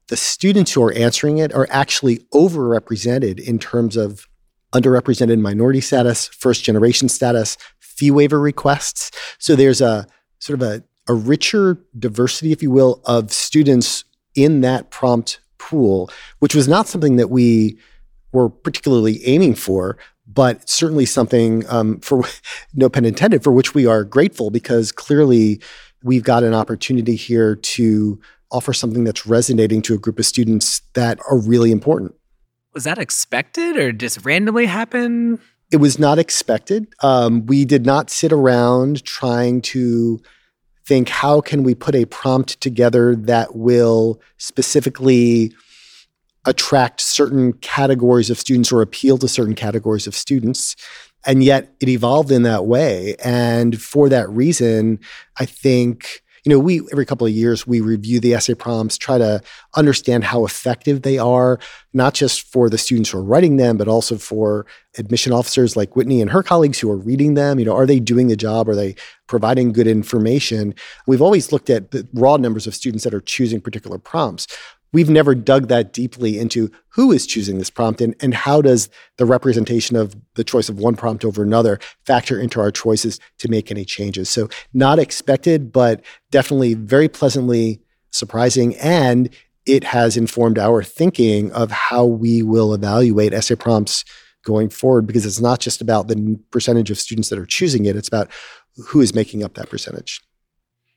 the 0.09 0.17
students 0.17 0.73
who 0.73 0.83
are 0.83 0.93
answering 0.93 1.39
it 1.39 1.53
are 1.55 1.67
actually 1.71 2.19
overrepresented 2.35 3.41
in 3.41 3.59
terms 3.59 3.97
of 3.97 4.29
underrepresented 4.73 5.41
minority 5.41 5.81
status, 5.81 6.29
first 6.29 6.65
generation 6.65 7.09
status, 7.09 7.57
fee 7.79 8.11
waiver 8.11 8.41
requests. 8.41 9.11
So 9.39 9.55
there's 9.55 9.81
a 9.81 10.07
sort 10.39 10.61
of 10.61 10.69
a, 10.69 10.83
a 11.09 11.15
richer 11.15 11.79
diversity, 11.99 12.53
if 12.53 12.63
you 12.63 12.71
will, 12.71 13.03
of 13.05 13.33
students 13.33 14.05
in 14.35 14.63
that 14.63 14.91
prompt 14.91 15.41
pool, 15.59 16.11
which 16.39 16.55
was 16.55 16.69
not 16.69 16.89
something 16.89 17.17
that 17.17 17.29
we 17.29 17.79
were 18.33 18.49
particularly 18.49 19.25
aiming 19.27 19.55
for, 19.55 19.99
but 20.27 20.69
certainly 20.69 21.07
something 21.07 21.65
um, 21.69 22.01
for 22.01 22.25
no 22.75 22.89
pen 22.89 23.05
intended, 23.05 23.43
for 23.43 23.53
which 23.53 23.75
we 23.75 23.87
are 23.87 24.05
grateful 24.05 24.51
because 24.51 24.93
clearly 24.93 25.61
we've 26.03 26.25
got 26.25 26.43
an 26.45 26.55
opportunity 26.55 27.17
here 27.17 27.57
to 27.57 28.21
offer 28.51 28.73
something 28.73 29.05
that's 29.05 29.27
resonating 29.27 29.81
to 29.83 29.95
a 29.95 29.99
group 29.99 30.19
of 30.19 30.27
students 30.27 30.83
that 30.95 31.19
are 31.31 31.39
really 31.39 31.71
important. 31.71 32.15
Was 32.75 32.85
that 32.85 32.99
expected 32.99 33.77
or 33.77 33.93
just 33.93 34.25
randomly 34.25 34.67
happen? 34.67 35.39
It 35.71 35.77
was 35.77 35.99
not 35.99 36.19
expected. 36.19 36.87
Um, 37.03 37.47
we 37.47 37.65
did 37.65 37.87
not 37.87 38.11
sit 38.11 38.33
around 38.33 39.05
trying 39.05 39.63
to 39.63 40.21
think 40.85 41.09
how 41.09 41.41
can 41.41 41.63
we 41.63 41.75
put 41.75 41.95
a 41.95 42.05
prompt 42.07 42.61
together 42.61 43.15
that 43.15 43.55
will 43.55 44.21
specifically 44.37 45.55
attract 46.45 47.01
certain 47.01 47.53
categories 47.55 48.31
of 48.31 48.39
students 48.39 48.73
or 48.73 48.83
appeal 48.83 49.19
to 49.19 49.29
certain 49.29 49.55
categories 49.55 50.07
of 50.07 50.15
students. 50.15 50.77
And 51.25 51.45
yet 51.45 51.73
it 51.81 51.89
evolved 51.89 52.33
in 52.33 52.43
that 52.43 52.67
way. 52.67 53.15
And 53.25 53.81
for 53.81 54.09
that 54.09 54.29
reason, 54.29 54.99
I 55.39 55.47
think 55.47 56.23
you 56.45 56.51
know, 56.51 56.59
we 56.59 56.81
every 56.91 57.07
couple 57.07 57.27
of 57.27 57.33
years 57.33 57.67
we 57.67 57.81
review 57.81 58.19
the 58.19 58.35
essay 58.35 58.55
prompts, 58.55 58.99
try 58.99 59.17
to 59.17 59.41
understand 59.77 60.25
how 60.25 60.45
effective 60.45 61.03
they 61.03 61.17
are, 61.17 61.61
not 61.93 62.15
just 62.15 62.43
for 62.43 62.69
the 62.69 62.79
students 62.79 63.11
who 63.11 63.19
are 63.19 63.25
writing 63.25 63.57
them, 63.59 63.77
but 63.77 63.87
also 63.87 64.19
for 64.19 64.67
admission 64.99 65.33
officers 65.33 65.77
like 65.77 65.95
Whitney 65.95 66.21
and 66.21 66.31
her 66.31 66.43
colleagues 66.43 66.81
who 66.81 66.91
are 66.91 66.97
reading 66.97 67.35
them. 67.35 67.61
You 67.61 67.67
know, 67.67 67.77
are 67.77 67.87
they 67.87 68.01
doing 68.01 68.27
the 68.27 68.37
job? 68.37 68.69
Are 68.69 68.75
they 68.75 68.97
providing 69.29 69.73
good 69.73 69.87
information? 69.87 70.75
We've 71.07 71.23
always 71.23 71.53
looked 71.53 71.71
at 71.71 71.93
the 71.93 72.09
raw 72.13 72.37
numbers 72.37 72.67
of 72.67 72.75
students 72.75 73.05
that 73.05 73.15
are 73.15 73.21
choosing 73.21 73.61
particular 73.61 73.99
prompts 73.99 74.49
we've 74.93 75.11
never 75.11 75.35
dug 75.35 75.69
that 75.69 75.93
deeply 75.93 76.39
into 76.39 76.71
who 76.89 77.13
is 77.13 77.27
choosing 77.27 77.59
this 77.59 77.71
prompt 77.71 78.01
and, 78.01 78.15
and 78.21 78.35
how 78.35 78.61
does 78.61 78.89
the 79.17 79.25
representation 79.25 79.97
of 79.97 80.15
the 80.35 80.45
choice 80.45 80.69
of 80.69 80.79
one 80.79 80.97
prompt 80.97 81.25
over 81.25 81.43
another 81.43 81.79
factor 82.05 82.39
into 82.39 82.61
our 82.61 82.71
choices 82.71 83.19
to 83.39 83.49
make 83.49 83.71
any 83.71 83.85
changes. 83.85 84.29
So, 84.29 84.49
not 84.73 84.99
expected, 84.99 85.73
but 85.73 86.03
definitely 86.31 86.75
very 86.75 87.09
pleasantly 87.09 87.81
surprising. 88.11 88.77
And 88.77 89.31
it 89.65 89.85
has 89.85 90.17
informed 90.17 90.59
our 90.59 90.83
thinking 90.83 91.53
of 91.53 91.71
how 91.71 92.05
we 92.05 92.43
will 92.43 92.75
evaluate 92.75 93.33
essay 93.33 93.55
prompts 93.55 94.05
going 94.45 94.69
forward 94.69 95.07
because 95.07 95.25
it's 95.25 95.41
not 95.41 95.61
just 95.61 95.81
about 95.81 96.09
the 96.09 96.39
percentage 96.51 96.91
of 96.91 96.99
students 96.99 97.29
that 97.29 97.39
are 97.39 97.47
choosing 97.47 97.85
it, 97.85 97.97
it's 97.97 98.09
about 98.09 98.29
who 98.89 99.01
is 99.01 99.15
making 99.15 99.45
up 99.45 99.55
that 99.55 99.71
percentage. 99.71 100.21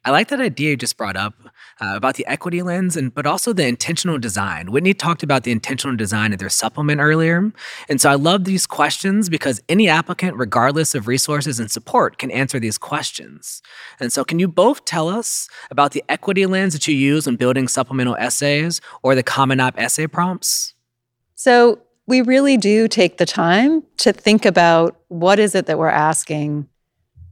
I 0.05 0.11
like 0.11 0.27
that 0.27 0.39
idea 0.39 0.69
you 0.69 0.77
just 0.77 0.97
brought 0.97 1.17
up 1.17 1.33
uh, 1.81 1.93
about 1.95 2.13
the 2.13 2.27
equity 2.27 2.61
lens, 2.61 2.95
and 2.95 3.11
but 3.11 3.25
also 3.25 3.53
the 3.53 3.65
intentional 3.65 4.19
design. 4.19 4.71
Whitney 4.71 4.93
talked 4.93 5.23
about 5.23 5.43
the 5.43 5.51
intentional 5.51 5.97
design 5.97 6.31
of 6.31 6.37
their 6.37 6.49
supplement 6.49 7.01
earlier, 7.01 7.51
and 7.89 7.99
so 7.99 8.11
I 8.11 8.13
love 8.13 8.43
these 8.43 8.67
questions 8.67 9.29
because 9.29 9.63
any 9.67 9.89
applicant, 9.89 10.37
regardless 10.37 10.93
of 10.93 11.07
resources 11.07 11.59
and 11.59 11.71
support, 11.71 12.19
can 12.19 12.29
answer 12.29 12.59
these 12.59 12.77
questions. 12.77 13.63
And 13.99 14.13
so, 14.13 14.23
can 14.23 14.37
you 14.37 14.47
both 14.47 14.85
tell 14.85 15.09
us 15.09 15.49
about 15.71 15.93
the 15.93 16.03
equity 16.07 16.45
lens 16.45 16.73
that 16.73 16.87
you 16.87 16.95
use 16.95 17.25
when 17.25 17.35
building 17.35 17.67
supplemental 17.67 18.15
essays 18.19 18.81
or 19.01 19.15
the 19.15 19.23
Common 19.23 19.59
App 19.59 19.79
essay 19.79 20.05
prompts? 20.05 20.75
So 21.33 21.79
we 22.05 22.21
really 22.21 22.57
do 22.57 22.87
take 22.87 23.17
the 23.17 23.25
time 23.25 23.83
to 23.97 24.13
think 24.13 24.45
about 24.45 24.99
what 25.07 25.39
is 25.39 25.55
it 25.55 25.65
that 25.65 25.79
we're 25.79 25.87
asking 25.89 26.69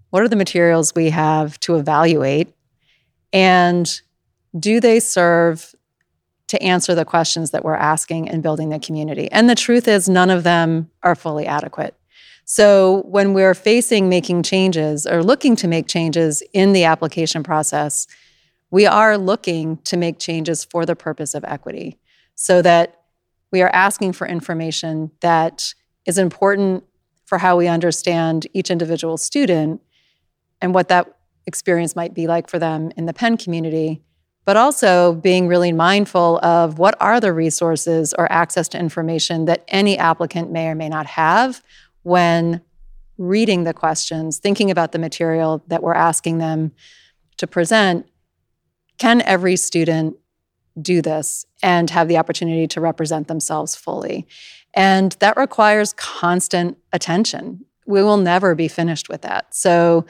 what 0.09 0.21
are 0.21 0.27
the 0.27 0.35
materials 0.35 0.93
we 0.93 1.09
have 1.09 1.59
to 1.61 1.75
evaluate 1.75 2.53
and 3.33 4.01
do 4.57 4.79
they 4.79 4.99
serve 4.99 5.73
to 6.47 6.61
answer 6.61 6.93
the 6.93 7.03
questions 7.03 7.51
that 7.51 7.65
we're 7.65 7.73
asking 7.73 8.27
in 8.27 8.41
building 8.41 8.69
the 8.69 8.79
community? 8.79 9.29
And 9.31 9.49
the 9.49 9.55
truth 9.55 9.87
is, 9.87 10.07
none 10.07 10.29
of 10.29 10.43
them 10.43 10.91
are 11.01 11.15
fully 11.15 11.47
adequate. 11.47 11.95
So 12.45 13.03
when 13.07 13.33
we're 13.33 13.55
facing 13.55 14.09
making 14.09 14.43
changes 14.43 15.07
or 15.07 15.23
looking 15.23 15.55
to 15.57 15.67
make 15.67 15.87
changes 15.87 16.43
in 16.53 16.73
the 16.73 16.83
application 16.83 17.41
process, 17.41 18.05
we 18.69 18.85
are 18.85 19.17
looking 19.17 19.77
to 19.85 19.97
make 19.97 20.19
changes 20.19 20.63
for 20.63 20.85
the 20.85 20.95
purpose 20.95 21.33
of 21.33 21.43
equity 21.45 21.99
so 22.35 22.61
that 22.61 23.01
we 23.51 23.61
are 23.61 23.69
asking 23.69 24.13
for 24.13 24.27
information 24.27 25.11
that 25.21 25.73
is 26.05 26.17
important 26.17 26.83
for 27.25 27.37
how 27.37 27.55
we 27.55 27.67
understand 27.67 28.45
each 28.53 28.69
individual 28.69 29.17
student 29.17 29.81
and 30.61 30.73
what 30.73 30.89
that 30.89 31.17
experience 31.45 31.95
might 31.95 32.13
be 32.13 32.27
like 32.27 32.49
for 32.49 32.59
them 32.59 32.91
in 32.97 33.05
the 33.05 33.13
Penn 33.13 33.37
community, 33.37 34.01
but 34.45 34.57
also 34.57 35.13
being 35.13 35.47
really 35.47 35.71
mindful 35.71 36.39
of 36.39 36.79
what 36.79 36.95
are 36.99 37.19
the 37.19 37.33
resources 37.33 38.13
or 38.17 38.31
access 38.31 38.67
to 38.69 38.79
information 38.79 39.45
that 39.45 39.63
any 39.67 39.97
applicant 39.97 40.51
may 40.51 40.67
or 40.67 40.75
may 40.75 40.89
not 40.89 41.05
have 41.05 41.61
when 42.03 42.61
reading 43.17 43.63
the 43.63 43.73
questions, 43.73 44.39
thinking 44.39 44.71
about 44.71 44.91
the 44.91 44.99
material 44.99 45.63
that 45.67 45.83
we're 45.83 45.93
asking 45.93 46.39
them 46.39 46.71
to 47.37 47.47
present. 47.47 48.07
Can 48.97 49.21
every 49.21 49.55
student 49.55 50.17
do 50.81 51.01
this 51.01 51.45
and 51.61 51.89
have 51.89 52.07
the 52.07 52.17
opportunity 52.17 52.67
to 52.67 52.81
represent 52.81 53.27
themselves 53.27 53.75
fully? 53.75 54.27
And 54.73 55.13
that 55.19 55.37
requires 55.37 55.93
constant 55.93 56.77
attention. 56.91 57.65
We 57.85 58.03
will 58.03 58.17
never 58.17 58.55
be 58.55 58.67
finished 58.67 59.09
with 59.09 59.21
that. 59.21 59.53
So, 59.53 60.05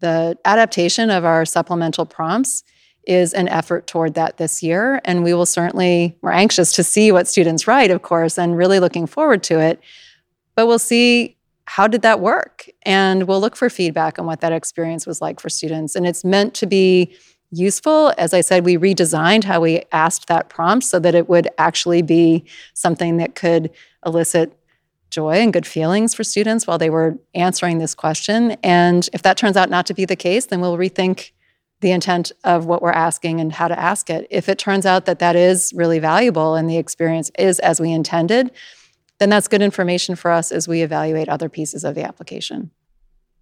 the 0.00 0.38
adaptation 0.44 1.10
of 1.10 1.24
our 1.24 1.44
supplemental 1.44 2.06
prompts 2.06 2.62
is 3.06 3.32
an 3.32 3.48
effort 3.48 3.86
toward 3.86 4.14
that 4.14 4.36
this 4.36 4.62
year. 4.62 5.00
And 5.04 5.22
we 5.22 5.32
will 5.32 5.46
certainly, 5.46 6.18
we're 6.22 6.32
anxious 6.32 6.72
to 6.72 6.82
see 6.82 7.12
what 7.12 7.28
students 7.28 7.66
write, 7.66 7.90
of 7.90 8.02
course, 8.02 8.38
and 8.38 8.56
really 8.56 8.80
looking 8.80 9.06
forward 9.06 9.42
to 9.44 9.60
it. 9.60 9.80
But 10.54 10.66
we'll 10.66 10.78
see 10.78 11.36
how 11.66 11.86
did 11.86 12.02
that 12.02 12.20
work? 12.20 12.68
And 12.82 13.26
we'll 13.26 13.40
look 13.40 13.56
for 13.56 13.70
feedback 13.70 14.18
on 14.18 14.26
what 14.26 14.40
that 14.40 14.52
experience 14.52 15.06
was 15.06 15.20
like 15.20 15.40
for 15.40 15.48
students. 15.48 15.94
And 15.96 16.06
it's 16.06 16.24
meant 16.24 16.54
to 16.54 16.66
be 16.66 17.14
useful. 17.50 18.12
As 18.18 18.34
I 18.34 18.40
said, 18.40 18.64
we 18.64 18.76
redesigned 18.76 19.44
how 19.44 19.60
we 19.60 19.82
asked 19.92 20.28
that 20.28 20.48
prompt 20.48 20.84
so 20.84 20.98
that 20.98 21.14
it 21.14 21.28
would 21.28 21.48
actually 21.58 22.02
be 22.02 22.44
something 22.74 23.16
that 23.18 23.34
could 23.34 23.70
elicit 24.04 24.58
joy 25.10 25.36
and 25.36 25.52
good 25.52 25.66
feelings 25.66 26.14
for 26.14 26.24
students 26.24 26.66
while 26.66 26.78
they 26.78 26.90
were 26.90 27.18
answering 27.34 27.78
this 27.78 27.94
question. 27.94 28.52
And 28.62 29.08
if 29.12 29.22
that 29.22 29.36
turns 29.36 29.56
out 29.56 29.70
not 29.70 29.86
to 29.86 29.94
be 29.94 30.04
the 30.04 30.16
case, 30.16 30.46
then 30.46 30.60
we'll 30.60 30.76
rethink 30.76 31.32
the 31.80 31.90
intent 31.90 32.32
of 32.44 32.66
what 32.66 32.82
we're 32.82 32.90
asking 32.90 33.40
and 33.40 33.52
how 33.52 33.68
to 33.68 33.78
ask 33.78 34.08
it. 34.10 34.26
If 34.30 34.48
it 34.48 34.58
turns 34.58 34.86
out 34.86 35.04
that 35.06 35.18
that 35.18 35.36
is 35.36 35.72
really 35.74 35.98
valuable 35.98 36.54
and 36.54 36.68
the 36.68 36.78
experience 36.78 37.30
is 37.38 37.58
as 37.60 37.80
we 37.80 37.92
intended, 37.92 38.50
then 39.18 39.30
that's 39.30 39.48
good 39.48 39.62
information 39.62 40.16
for 40.16 40.30
us 40.30 40.52
as 40.52 40.66
we 40.66 40.82
evaluate 40.82 41.28
other 41.28 41.48
pieces 41.48 41.84
of 41.84 41.94
the 41.94 42.02
application. 42.02 42.70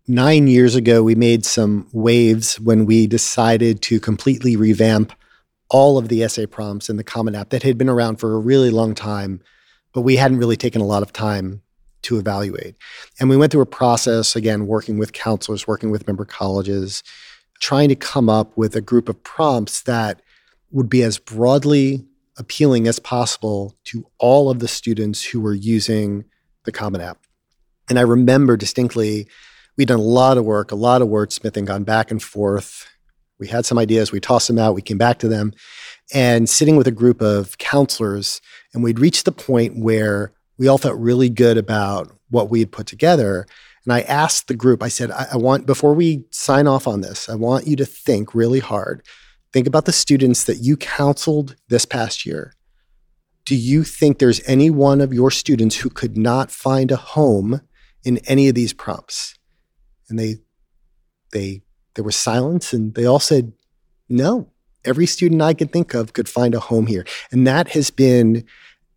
Nine 0.07 0.49
years 0.49 0.75
ago, 0.75 1.03
we 1.03 1.15
made 1.15 1.47
some 1.47 1.89
waves 1.93 2.61
when 2.61 2.85
we 2.85 3.07
decided 3.07 3.81
to 3.83 3.99
completely 3.99 4.55
revamp 4.55 5.13
all 5.71 5.97
of 5.97 6.09
the 6.09 6.23
essay 6.23 6.47
prompts 6.47 6.91
in 6.91 6.97
the 6.97 7.05
Common 7.05 7.35
App 7.35 7.49
that 7.51 7.63
had 7.63 7.79
been 7.79 7.89
around 7.89 8.17
for 8.17 8.35
a 8.35 8.39
really 8.39 8.71
long 8.71 8.95
time 8.95 9.41
but 9.95 10.03
we 10.03 10.17
hadn't 10.17 10.39
really 10.39 10.57
taken 10.57 10.83
a 10.83 10.87
lot 10.87 11.03
of 11.03 11.13
time 11.13 11.63
to 12.03 12.19
evaluate. 12.19 12.75
And 13.19 13.31
we 13.31 13.37
went 13.37 13.51
through 13.51 13.63
a 13.63 13.67
process, 13.67 14.37
again, 14.37 14.67
working 14.67 14.99
with 14.99 15.13
counselors, 15.13 15.67
working 15.67 15.91
with 15.91 16.07
member 16.07 16.25
colleges, 16.25 17.03
trying 17.61 17.89
to 17.89 17.97
come 17.97 18.29
up 18.29 18.55
with 18.57 18.77
a 18.77 18.81
group 18.81 19.09
of 19.09 19.23
prompts 19.23 19.83
that 19.83 20.21
would 20.71 20.91
be 20.91 21.03
as 21.03 21.19
broadly 21.19 22.05
appealing 22.37 22.89
as 22.89 22.99
possible 22.99 23.77
to 23.85 24.05
all 24.19 24.51
of 24.51 24.59
the 24.59 24.69
students 24.69 25.25
who 25.25 25.41
were 25.41 25.55
using 25.55 26.25
the 26.65 26.73
Common 26.73 27.01
App. 27.01 27.19
And 27.89 27.99
I 27.99 28.03
remember 28.03 28.57
distinctly, 28.57 29.29
we'd 29.77 29.89
done 29.89 29.99
a 29.99 30.03
lot 30.03 30.37
of 30.37 30.45
work, 30.45 30.73
a 30.73 30.77
lot 30.77 31.01
of 31.01 31.09
wordsmithing, 31.09 31.67
gone 31.67 31.85
back 31.85 32.11
and 32.11 32.23
forth. 32.23 32.87
We 33.39 33.49
had 33.49 33.67
some 33.67 33.79
ideas, 33.79 34.11
we 34.11 34.21
tossed 34.21 34.49
them 34.49 34.59
out, 34.59 34.75
we 34.75 34.83
came 34.83 34.99
back 34.99 35.19
to 35.21 35.29
them 35.29 35.53
and 36.13 36.49
sitting 36.49 36.77
with 36.77 36.87
a 36.87 36.93
group 36.93 37.21
of 37.21 37.59
counselors. 37.59 38.41
And 38.75 38.83
we'd 38.83 38.99
reached 38.99 39.25
the 39.25 39.33
point 39.33 39.79
where 39.79 40.33
we 40.59 40.69
all 40.69 40.79
felt 40.79 40.99
really 40.99 41.31
good 41.31 41.57
about 41.57 42.13
what 42.29 42.51
we 42.51 42.59
had 42.59 42.73
put 42.73 42.87
together. 42.87 43.47
And 43.85 43.93
I 43.93 44.01
asked 44.03 44.49
the 44.49 44.55
group, 44.55 44.83
I 44.83 44.89
said, 44.89 45.11
I, 45.11 45.29
I, 45.33 45.37
want, 45.37 45.67
before 45.67 45.95
we 45.95 46.25
sign 46.31 46.67
off 46.67 46.87
on 46.87 47.01
this, 47.01 47.29
I 47.29 47.35
want 47.35 47.67
you 47.67 47.77
to 47.77 47.87
think 47.87 48.35
really 48.35 48.61
hard. 48.61 49.03
Think 49.53 49.67
about 49.67 49.85
the 49.85 49.93
students 49.93 50.45
that 50.45 50.59
you 50.59 50.77
counseled 50.77 51.57
this 51.69 51.85
past 51.85 52.27
year. 52.27 52.55
Do 53.45 53.55
you 53.55 53.85
think 53.85 54.19
there's 54.19 54.41
any 54.47 54.71
one 54.71 55.01
of 55.01 55.13
your 55.13 55.31
students 55.31 55.77
who 55.77 55.91
could 55.91 56.17
not 56.17 56.51
find 56.51 56.91
a 56.91 56.97
home 56.97 57.61
in 58.03 58.19
any 58.27 58.49
of 58.49 58.55
these 58.55 58.73
prompts? 58.73 59.39
And 60.09 60.19
they, 60.19 60.37
they, 61.33 61.63
there 61.95 62.05
was 62.05 62.17
silence 62.17 62.73
and 62.73 62.95
they 62.95 63.05
all 63.05 63.21
said, 63.21 63.53
no, 64.09 64.51
every 64.85 65.07
student 65.07 65.43
I 65.43 65.55
could 65.55 65.73
think 65.73 65.95
of 65.95 66.13
could 66.13 66.29
find 66.29 66.55
a 66.55 66.61
home 66.61 66.87
here. 66.87 67.05
And 67.31 67.47
that 67.47 67.69
has 67.69 67.91
been 67.91 68.45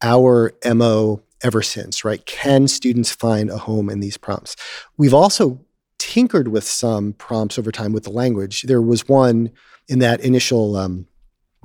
our 0.01 0.53
MO 0.65 1.23
ever 1.43 1.61
since, 1.61 2.03
right? 2.03 2.25
Can 2.25 2.67
students 2.67 3.11
find 3.11 3.49
a 3.49 3.57
home 3.57 3.89
in 3.89 3.99
these 3.99 4.17
prompts? 4.17 4.55
We've 4.97 5.13
also 5.13 5.59
tinkered 5.99 6.49
with 6.49 6.63
some 6.63 7.13
prompts 7.13 7.57
over 7.57 7.71
time 7.71 7.93
with 7.93 8.03
the 8.03 8.11
language. 8.11 8.63
There 8.63 8.81
was 8.81 9.07
one 9.07 9.51
in 9.87 9.99
that 9.99 10.19
initial 10.21 10.75
um, 10.75 11.07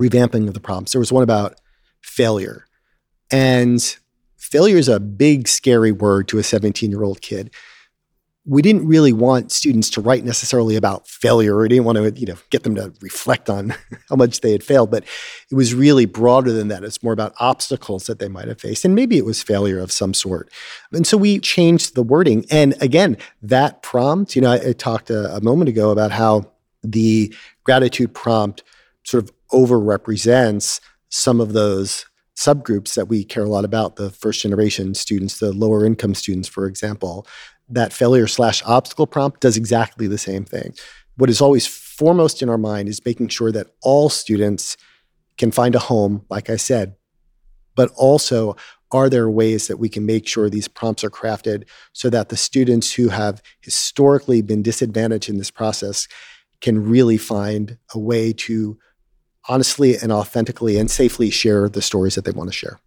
revamping 0.01 0.47
of 0.47 0.53
the 0.53 0.59
prompts. 0.59 0.91
There 0.91 0.99
was 0.99 1.11
one 1.11 1.23
about 1.23 1.59
failure. 2.01 2.65
And 3.31 3.81
failure 4.37 4.77
is 4.77 4.89
a 4.89 4.99
big, 4.99 5.47
scary 5.47 5.91
word 5.91 6.27
to 6.29 6.37
a 6.37 6.43
17 6.43 6.89
year 6.89 7.03
old 7.03 7.21
kid. 7.21 7.53
We 8.45 8.61
didn't 8.61 8.85
really 8.85 9.13
want 9.13 9.51
students 9.51 9.89
to 9.91 10.01
write 10.01 10.25
necessarily 10.25 10.75
about 10.75 11.07
failure. 11.07 11.57
We 11.57 11.69
didn't 11.69 11.85
want 11.85 11.97
to, 11.97 12.11
you 12.19 12.27
know, 12.27 12.37
get 12.49 12.63
them 12.63 12.75
to 12.75 12.93
reflect 13.01 13.49
on 13.49 13.73
how 14.09 14.17
much 14.17 14.41
they 14.41 14.51
had 14.51 14.63
failed. 14.63 14.91
But 14.91 15.05
it 15.49 15.55
was 15.55 15.73
really 15.73 16.05
broader 16.05 16.51
than 16.51 16.67
that. 16.67 16.83
It's 16.83 17.01
more 17.01 17.13
about 17.13 17.33
obstacles 17.39 18.05
that 18.07 18.19
they 18.19 18.27
might 18.27 18.49
have 18.49 18.59
faced. 18.59 18.83
And 18.83 18.95
maybe 18.95 19.17
it 19.17 19.25
was 19.25 19.41
failure 19.41 19.79
of 19.79 19.91
some 19.91 20.13
sort. 20.13 20.49
And 20.91 21.07
so 21.07 21.15
we 21.15 21.39
changed 21.39 21.95
the 21.95 22.03
wording. 22.03 22.45
And 22.51 22.75
again, 22.81 23.17
that 23.41 23.81
prompt, 23.81 24.35
you 24.35 24.41
know, 24.41 24.51
I, 24.51 24.69
I 24.69 24.73
talked 24.73 25.09
a, 25.09 25.35
a 25.35 25.41
moment 25.41 25.69
ago 25.69 25.91
about 25.91 26.11
how 26.11 26.51
the 26.83 27.33
gratitude 27.63 28.13
prompt 28.13 28.63
sort 29.03 29.23
of 29.23 29.31
overrepresents 29.51 30.81
some 31.09 31.39
of 31.39 31.53
those 31.53 32.05
subgroups 32.35 32.95
that 32.95 33.07
we 33.07 33.23
care 33.23 33.43
a 33.43 33.49
lot 33.49 33.63
about 33.63 33.95
the 33.95 34.09
first 34.09 34.41
generation 34.41 34.95
students 34.95 35.37
the 35.37 35.53
lower 35.53 35.85
income 35.85 36.15
students 36.15 36.47
for 36.47 36.65
example 36.65 37.27
that 37.69 37.93
failure 37.93 38.27
slash 38.27 38.61
obstacle 38.65 39.07
prompt 39.07 39.41
does 39.41 39.57
exactly 39.57 40.07
the 40.07 40.17
same 40.17 40.45
thing 40.45 40.73
what 41.15 41.29
is 41.29 41.41
always 41.41 41.67
foremost 41.67 42.41
in 42.41 42.49
our 42.49 42.57
mind 42.57 42.89
is 42.89 43.05
making 43.05 43.27
sure 43.27 43.51
that 43.51 43.67
all 43.81 44.09
students 44.09 44.77
can 45.37 45.51
find 45.51 45.75
a 45.75 45.79
home 45.79 46.25
like 46.29 46.49
i 46.49 46.55
said 46.55 46.95
but 47.75 47.91
also 47.95 48.55
are 48.93 49.09
there 49.09 49.29
ways 49.29 49.67
that 49.67 49.77
we 49.77 49.89
can 49.89 50.05
make 50.05 50.27
sure 50.27 50.49
these 50.49 50.67
prompts 50.67 51.03
are 51.03 51.09
crafted 51.09 51.67
so 51.93 52.09
that 52.09 52.29
the 52.29 52.37
students 52.37 52.93
who 52.93 53.09
have 53.09 53.41
historically 53.61 54.41
been 54.41 54.61
disadvantaged 54.61 55.29
in 55.29 55.37
this 55.37 55.51
process 55.51 56.07
can 56.61 56.87
really 56.87 57.17
find 57.17 57.77
a 57.93 57.99
way 57.99 58.31
to 58.31 58.77
honestly 59.49 59.97
and 59.97 60.11
authentically 60.11 60.77
and 60.77 60.89
safely 60.89 61.29
share 61.29 61.67
the 61.67 61.81
stories 61.81 62.15
that 62.15 62.23
they 62.23 62.31
want 62.31 62.49
to 62.49 62.55
share. 62.55 62.79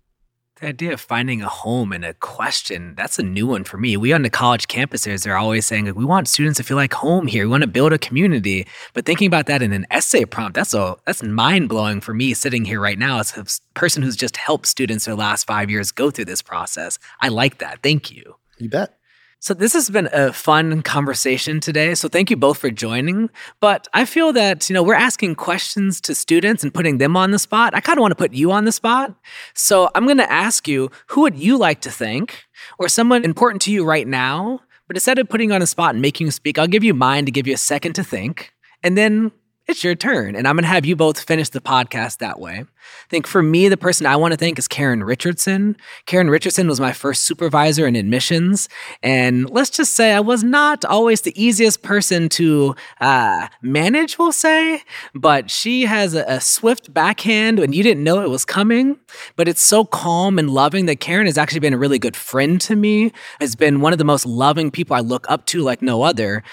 The 0.59 0.69
idea 0.69 0.95
of 0.95 1.03
finding 1.03 1.43
a 1.43 1.49
home 1.49 1.93
and 1.93 2.03
a 2.03 2.15
question, 2.15 2.95
that's 2.97 3.19
a 3.19 3.23
new 3.23 3.47
one 3.47 3.65
for 3.65 3.77
me. 3.77 3.99
We 3.99 4.15
on 4.15 4.23
the 4.23 4.31
college 4.31 4.69
campuses 4.69 5.31
are 5.31 5.37
always 5.37 5.67
saying 5.67 5.85
like, 5.85 5.97
we 5.97 6.05
want 6.07 6.29
students 6.29 6.57
to 6.57 6.63
feel 6.63 6.79
like 6.79 6.95
home 6.95 7.27
here. 7.27 7.45
We 7.45 7.51
want 7.51 7.61
to 7.61 7.67
build 7.67 7.93
a 7.93 7.99
community. 7.99 8.67
But 8.95 9.05
thinking 9.05 9.27
about 9.27 9.45
that 9.49 9.61
in 9.61 9.75
an 9.75 9.87
essay 9.91 10.25
prompt, 10.25 10.55
that's 10.55 10.73
a 10.73 10.97
that's 11.05 11.23
mind-blowing 11.23 12.01
for 12.01 12.15
me 12.15 12.33
sitting 12.33 12.65
here 12.65 12.81
right 12.81 12.99
now 12.99 13.19
as 13.19 13.37
a 13.37 13.45
person 13.79 14.03
who's 14.03 14.17
just 14.17 14.39
helped 14.39 14.67
students 14.67 15.05
for 15.05 15.11
the 15.11 15.17
last 15.17 15.47
five 15.47 15.71
years 15.71 15.93
go 15.93 16.11
through 16.11 16.25
this 16.25 16.41
process. 16.41 16.99
I 17.21 17.29
like 17.29 17.59
that. 17.59 17.83
Thank 17.83 18.11
you. 18.11 18.37
You 18.57 18.71
bet. 18.71 18.99
So, 19.39 19.53
this 19.53 19.75
has 19.75 19.91
been 19.91 20.09
a 20.13 20.33
fun 20.33 20.83
conversation 20.83 21.61
today. 21.61 21.95
So, 21.95 22.09
thank 22.09 22.31
you 22.31 22.37
both 22.37 22.59
for 22.59 22.71
joining. 22.71 23.29
But 23.61 23.87
I 23.93 24.05
feel 24.07 24.33
that, 24.33 24.69
you 24.69 24.75
know, 24.75 24.83
we're 24.83 24.95
asking 24.95 25.35
questions 25.35 26.01
to 26.03 26.15
students 26.15 26.65
and 26.65 26.73
putting 26.73 26.99
them 26.99 27.17
on 27.17 27.33
the 27.33 27.39
spot. 27.39 27.75
I 27.75 27.81
kind 27.81 27.99
of 27.99 28.01
want 28.01 28.13
to 28.13 28.17
put 28.17 28.33
you 28.33 28.51
on 28.51 28.65
the 28.65 28.73
spot. 28.73 29.15
So, 29.55 29.91
I'm 29.95 30.05
going 30.05 30.17
to 30.17 30.33
ask 30.33 30.67
you 30.67 30.91
who 31.09 31.21
would 31.23 31.37
you 31.37 31.59
like 31.59 31.83
to 31.83 31.91
thank 31.91 32.45
or 32.79 32.89
someone 32.89 33.25
important 33.25 33.63
to 33.63 33.73
you 33.73 33.85
right 33.85 34.09
now? 34.09 34.61
But 34.87 34.97
instead 34.97 35.19
of 35.19 35.29
putting 35.29 35.51
you 35.51 35.55
on 35.55 35.61
the 35.61 35.67
spot 35.67 35.95
and 35.95 36.03
making 36.03 36.27
you 36.27 36.31
speak, 36.31 36.59
I'll 36.59 36.67
give 36.67 36.85
you 36.85 36.95
mine 36.95 37.27
to 37.27 37.33
give 37.33 37.47
you 37.47 37.55
a 37.55 37.59
second 37.59 37.95
to 37.95 38.05
think. 38.05 38.53
And 38.83 38.97
then 38.97 39.33
it's 39.69 39.83
your 39.83 39.95
turn. 39.95 40.37
And 40.37 40.47
I'm 40.47 40.55
going 40.55 40.63
to 40.63 40.69
have 40.69 40.87
you 40.87 40.95
both 40.95 41.21
finish 41.21 41.49
the 41.49 41.61
podcast 41.61 42.19
that 42.19 42.39
way. 42.39 42.61
I 42.61 43.09
think 43.09 43.27
for 43.27 43.43
me, 43.43 43.69
the 43.69 43.77
person 43.77 44.07
I 44.07 44.15
want 44.15 44.33
to 44.33 44.37
thank 44.37 44.59
is 44.59 44.69
Karen 44.69 45.03
Richardson. 45.03 45.77
Karen 46.07 46.31
Richardson 46.31 46.69
was 46.69 46.79
my 46.79 46.93
first 46.93 47.25
supervisor 47.25 47.87
in 47.87 47.97
admissions. 47.97 48.69
And 49.03 49.51
let's 49.51 49.71
just 49.71 49.95
say 49.95 50.13
I 50.13 50.21
was 50.21 50.45
not 50.45 50.85
always 50.85 51.23
the 51.23 51.41
easiest 51.43 51.83
person 51.83 52.29
to 52.31 52.77
uh, 53.01 53.49
manage, 53.61 54.19
we'll 54.19 54.31
say, 54.31 54.83
but 55.15 55.51
she 55.51 55.83
has 55.83 56.15
a, 56.15 56.25
a 56.29 56.41
swift 56.41 56.95
backhand 56.95 57.59
and 57.59 57.75
you 57.75 57.83
didn't 57.83 58.05
know 58.05 58.23
it 58.23 58.31
was 58.31 58.45
coming. 58.45 58.99
But 59.35 59.49
it's 59.49 59.63
so 59.63 59.85
calm 59.85 60.39
and 60.39 60.51
loving 60.51 60.87
that 60.87 61.01
Karen 61.01 61.27
has 61.27 61.39
actually 61.39 61.61
been 61.61 61.75
a 61.75 61.79
really 61.79 61.99
good 61.99 62.17
friend 62.17 62.61
to 62.63 62.77
me, 62.77 63.13
has 63.41 63.57
been 63.57 63.81
one 63.81 63.93
of 63.93 63.99
the 63.99 64.05
most 64.05 64.27
loving 64.27 64.71
people 64.71 64.95
I 64.95 65.01
look 65.01 65.29
up 65.29 65.45
to 65.47 65.63
like 65.63 65.83
no 65.83 66.03
other 66.03 66.45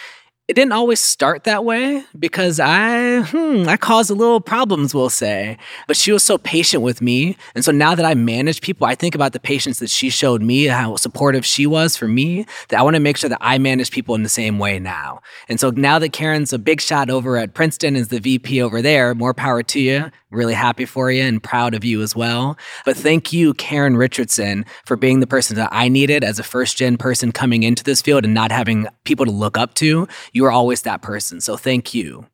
it 0.49 0.56
didn't 0.56 0.73
always 0.73 0.99
start 0.99 1.45
that 1.45 1.63
way 1.63 2.03
because 2.19 2.60
I, 2.60 3.21
hmm, 3.21 3.63
I 3.69 3.77
caused 3.77 4.12
a 4.12 4.13
little 4.13 4.41
problems, 4.41 4.93
we'll 4.93 5.10
say. 5.10 5.58
But 5.88 5.95
she 5.95 6.12
was 6.12 6.21
so 6.21 6.38
patient 6.38 6.84
with 6.84 7.01
me. 7.01 7.38
And 7.56 7.63
so 7.63 7.71
now 7.71 7.95
that 7.95 8.06
I 8.06 8.13
manage 8.13 8.60
people, 8.60 8.86
I 8.86 8.93
think 8.93 9.15
about 9.15 9.32
the 9.32 9.39
patience 9.39 9.79
that 9.79 9.89
she 9.89 10.10
showed 10.10 10.41
me, 10.41 10.65
how 10.65 10.97
supportive 10.97 11.45
she 11.45 11.65
was 11.65 11.95
for 11.95 12.10
me, 12.10 12.45
that 12.67 12.77
I 12.77 12.84
want 12.84 12.97
to 12.97 12.99
make 12.99 13.15
sure 13.15 13.29
that 13.29 13.38
I 13.39 13.58
manage 13.58 13.91
people 13.91 14.15
in 14.15 14.23
the 14.23 14.29
same 14.29 14.60
way 14.60 14.79
now. 14.79 15.21
And 15.47 15.62
so 15.62 15.69
now 15.69 15.97
that 15.99 16.12
Karen's 16.12 16.51
a 16.51 16.60
big 16.60 16.82
shot 16.82 17.10
over 17.10 17.38
at 17.38 17.53
Princeton, 17.53 17.95
is 17.95 18.10
the 18.10 18.19
VP 18.19 18.62
over 18.62 18.82
there, 18.82 19.15
more 19.15 19.34
power 19.34 19.63
to 19.63 19.79
you. 19.79 20.12
Really 20.29 20.56
happy 20.56 20.86
for 20.86 21.12
you 21.12 21.21
and 21.21 21.41
proud 21.41 21.75
of 21.75 21.86
you 21.86 22.01
as 22.01 22.15
well. 22.15 22.58
But 22.86 22.97
thank 22.97 23.32
you, 23.32 23.53
Karen 23.53 23.95
Richardson, 23.95 24.65
for 24.84 24.97
being 24.97 25.19
the 25.19 25.27
person 25.27 25.56
that 25.58 25.69
I 25.71 25.88
needed 25.89 26.23
as 26.23 26.39
a 26.39 26.43
first 26.43 26.75
gen 26.75 26.97
person 26.97 27.32
coming 27.32 27.62
into 27.62 27.84
this 27.84 28.01
field 28.01 28.25
and 28.25 28.34
not 28.34 28.51
having 28.51 28.88
people 29.03 29.27
to 29.27 29.32
look 29.32 29.60
up 29.60 29.75
to. 29.75 30.08
You 30.34 30.46
are 30.46 30.52
always 30.52 30.82
that 30.82 31.02
person. 31.02 31.39
So 31.39 31.56
thank 31.56 31.93
you. 31.93 32.26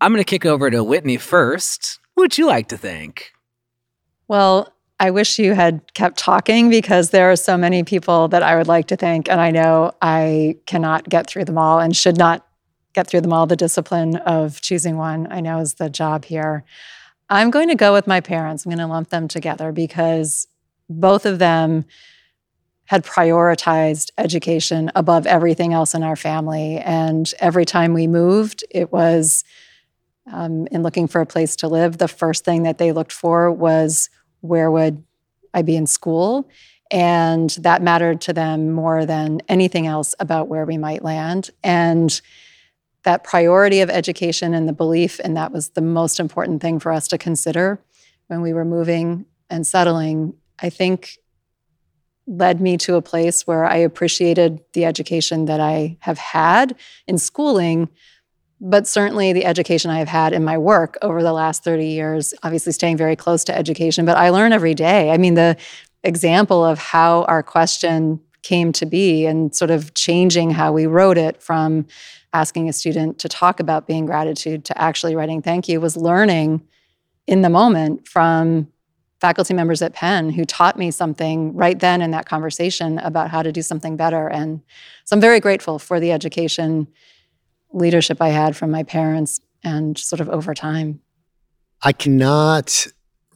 I'm 0.00 0.12
going 0.12 0.22
to 0.22 0.28
kick 0.28 0.44
over 0.44 0.70
to 0.70 0.82
Whitney 0.82 1.16
first. 1.16 2.00
Would 2.16 2.36
you 2.36 2.46
like 2.46 2.68
to 2.68 2.76
thank? 2.76 3.32
Well, 4.28 4.72
I 4.98 5.10
wish 5.10 5.38
you 5.38 5.54
had 5.54 5.94
kept 5.94 6.18
talking 6.18 6.70
because 6.70 7.10
there 7.10 7.30
are 7.30 7.36
so 7.36 7.56
many 7.56 7.84
people 7.84 8.28
that 8.28 8.42
I 8.42 8.56
would 8.56 8.68
like 8.68 8.86
to 8.88 8.96
thank. 8.96 9.28
And 9.28 9.40
I 9.40 9.50
know 9.50 9.92
I 10.02 10.56
cannot 10.66 11.08
get 11.08 11.28
through 11.28 11.44
them 11.44 11.58
all 11.58 11.80
and 11.80 11.96
should 11.96 12.16
not 12.16 12.46
get 12.92 13.06
through 13.06 13.22
them 13.22 13.32
all. 13.32 13.46
The 13.46 13.56
discipline 13.56 14.16
of 14.16 14.60
choosing 14.60 14.96
one, 14.96 15.26
I 15.30 15.40
know, 15.40 15.58
is 15.58 15.74
the 15.74 15.88
job 15.88 16.24
here. 16.24 16.64
I'm 17.30 17.50
going 17.50 17.68
to 17.68 17.74
go 17.74 17.92
with 17.92 18.06
my 18.06 18.20
parents. 18.20 18.64
I'm 18.64 18.70
going 18.70 18.78
to 18.78 18.86
lump 18.86 19.08
them 19.08 19.28
together 19.28 19.72
because 19.72 20.46
both 20.88 21.24
of 21.24 21.38
them 21.38 21.84
had 22.92 23.06
prioritized 23.06 24.10
education 24.18 24.92
above 24.94 25.26
everything 25.26 25.72
else 25.72 25.94
in 25.94 26.02
our 26.02 26.14
family. 26.14 26.76
And 26.76 27.32
every 27.40 27.64
time 27.64 27.94
we 27.94 28.06
moved, 28.06 28.64
it 28.70 28.92
was 28.92 29.44
um, 30.30 30.66
in 30.66 30.82
looking 30.82 31.08
for 31.08 31.22
a 31.22 31.26
place 31.26 31.56
to 31.56 31.68
live, 31.68 31.96
the 31.96 32.06
first 32.06 32.44
thing 32.44 32.64
that 32.64 32.76
they 32.76 32.92
looked 32.92 33.10
for 33.10 33.50
was 33.50 34.10
where 34.42 34.70
would 34.70 35.02
I 35.54 35.62
be 35.62 35.74
in 35.74 35.86
school? 35.86 36.50
And 36.90 37.48
that 37.60 37.80
mattered 37.80 38.20
to 38.22 38.34
them 38.34 38.72
more 38.72 39.06
than 39.06 39.40
anything 39.48 39.86
else 39.86 40.14
about 40.20 40.48
where 40.48 40.66
we 40.66 40.76
might 40.76 41.02
land. 41.02 41.48
And 41.64 42.20
that 43.04 43.24
priority 43.24 43.80
of 43.80 43.88
education 43.88 44.52
and 44.52 44.68
the 44.68 44.74
belief 44.74 45.18
and 45.24 45.34
that 45.38 45.50
was 45.50 45.70
the 45.70 45.80
most 45.80 46.20
important 46.20 46.60
thing 46.60 46.78
for 46.78 46.92
us 46.92 47.08
to 47.08 47.16
consider 47.16 47.80
when 48.26 48.42
we 48.42 48.52
were 48.52 48.66
moving 48.66 49.24
and 49.50 49.66
settling 49.66 50.34
i 50.60 50.70
think 50.70 51.18
led 52.26 52.60
me 52.60 52.76
to 52.76 52.94
a 52.94 53.02
place 53.02 53.46
where 53.46 53.64
i 53.64 53.76
appreciated 53.76 54.60
the 54.72 54.84
education 54.84 55.46
that 55.46 55.60
i 55.60 55.96
have 56.00 56.18
had 56.18 56.74
in 57.06 57.18
schooling 57.18 57.88
but 58.60 58.86
certainly 58.86 59.32
the 59.32 59.44
education 59.44 59.90
i 59.90 59.98
have 59.98 60.08
had 60.08 60.32
in 60.32 60.44
my 60.44 60.56
work 60.56 60.96
over 61.02 61.22
the 61.22 61.32
last 61.32 61.64
30 61.64 61.86
years 61.86 62.34
obviously 62.42 62.72
staying 62.72 62.96
very 62.96 63.16
close 63.16 63.44
to 63.44 63.56
education 63.56 64.04
but 64.06 64.16
i 64.16 64.30
learn 64.30 64.52
every 64.52 64.74
day. 64.74 65.10
I 65.10 65.18
mean 65.18 65.34
the 65.34 65.56
example 66.04 66.64
of 66.64 66.78
how 66.78 67.24
our 67.24 67.42
question 67.42 68.20
came 68.42 68.72
to 68.72 68.86
be 68.86 69.24
and 69.24 69.54
sort 69.54 69.70
of 69.70 69.94
changing 69.94 70.50
how 70.50 70.72
we 70.72 70.86
wrote 70.86 71.16
it 71.16 71.40
from 71.40 71.86
asking 72.32 72.68
a 72.68 72.72
student 72.72 73.18
to 73.20 73.28
talk 73.28 73.60
about 73.60 73.86
being 73.86 74.06
gratitude 74.06 74.64
to 74.64 74.80
actually 74.80 75.14
writing 75.14 75.42
thank 75.42 75.68
you 75.68 75.80
was 75.80 75.96
learning 75.96 76.62
in 77.26 77.42
the 77.42 77.50
moment 77.50 78.06
from 78.08 78.66
faculty 79.22 79.54
members 79.54 79.80
at 79.82 79.92
Penn 79.92 80.30
who 80.30 80.44
taught 80.44 80.76
me 80.76 80.90
something 80.90 81.54
right 81.54 81.78
then 81.78 82.02
in 82.02 82.10
that 82.10 82.26
conversation 82.26 82.98
about 82.98 83.30
how 83.30 83.40
to 83.40 83.52
do 83.52 83.62
something 83.62 83.96
better. 83.96 84.26
And 84.28 84.60
so 85.04 85.14
I'm 85.14 85.20
very 85.20 85.38
grateful 85.38 85.78
for 85.78 86.00
the 86.00 86.10
education 86.10 86.88
leadership 87.72 88.20
I 88.20 88.30
had 88.30 88.56
from 88.56 88.72
my 88.72 88.82
parents 88.82 89.40
and 89.62 89.96
sort 89.96 90.18
of 90.18 90.28
over 90.28 90.54
time. 90.54 91.02
I 91.82 91.92
cannot 91.92 92.88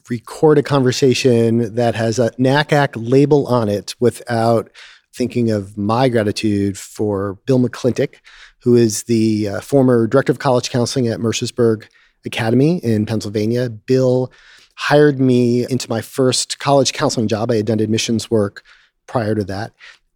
record 0.09 0.57
a 0.57 0.63
conversation 0.63 1.73
that 1.75 1.95
has 1.95 2.19
a 2.19 2.31
NACAC 2.31 2.89
label 2.95 3.47
on 3.47 3.69
it 3.69 3.95
without 4.01 4.69
thinking 5.15 5.51
of 5.51 5.77
my 5.77 6.09
gratitude 6.09 6.77
for 6.77 7.39
Bill 7.45 7.59
McClintock, 7.59 8.15
who 8.59 8.75
is 8.75 9.03
the 9.03 9.47
uh, 9.47 9.61
former 9.61 10.05
director 10.05 10.33
of 10.33 10.39
college 10.39 10.69
counseling 10.69 11.07
at 11.07 11.21
Mercersburg 11.21 11.87
Academy 12.25 12.79
in 12.79 13.05
Pennsylvania. 13.05 13.69
Bill 13.69 14.33
hired 14.77 15.19
me 15.19 15.65
into 15.69 15.89
my 15.89 16.01
first 16.01 16.59
college 16.59 16.93
counseling 16.93 17.27
job. 17.27 17.51
I 17.51 17.57
had 17.57 17.65
done 17.65 17.79
admissions 17.79 18.29
work 18.29 18.63
prior 19.07 19.35
to 19.35 19.43
that. 19.45 19.73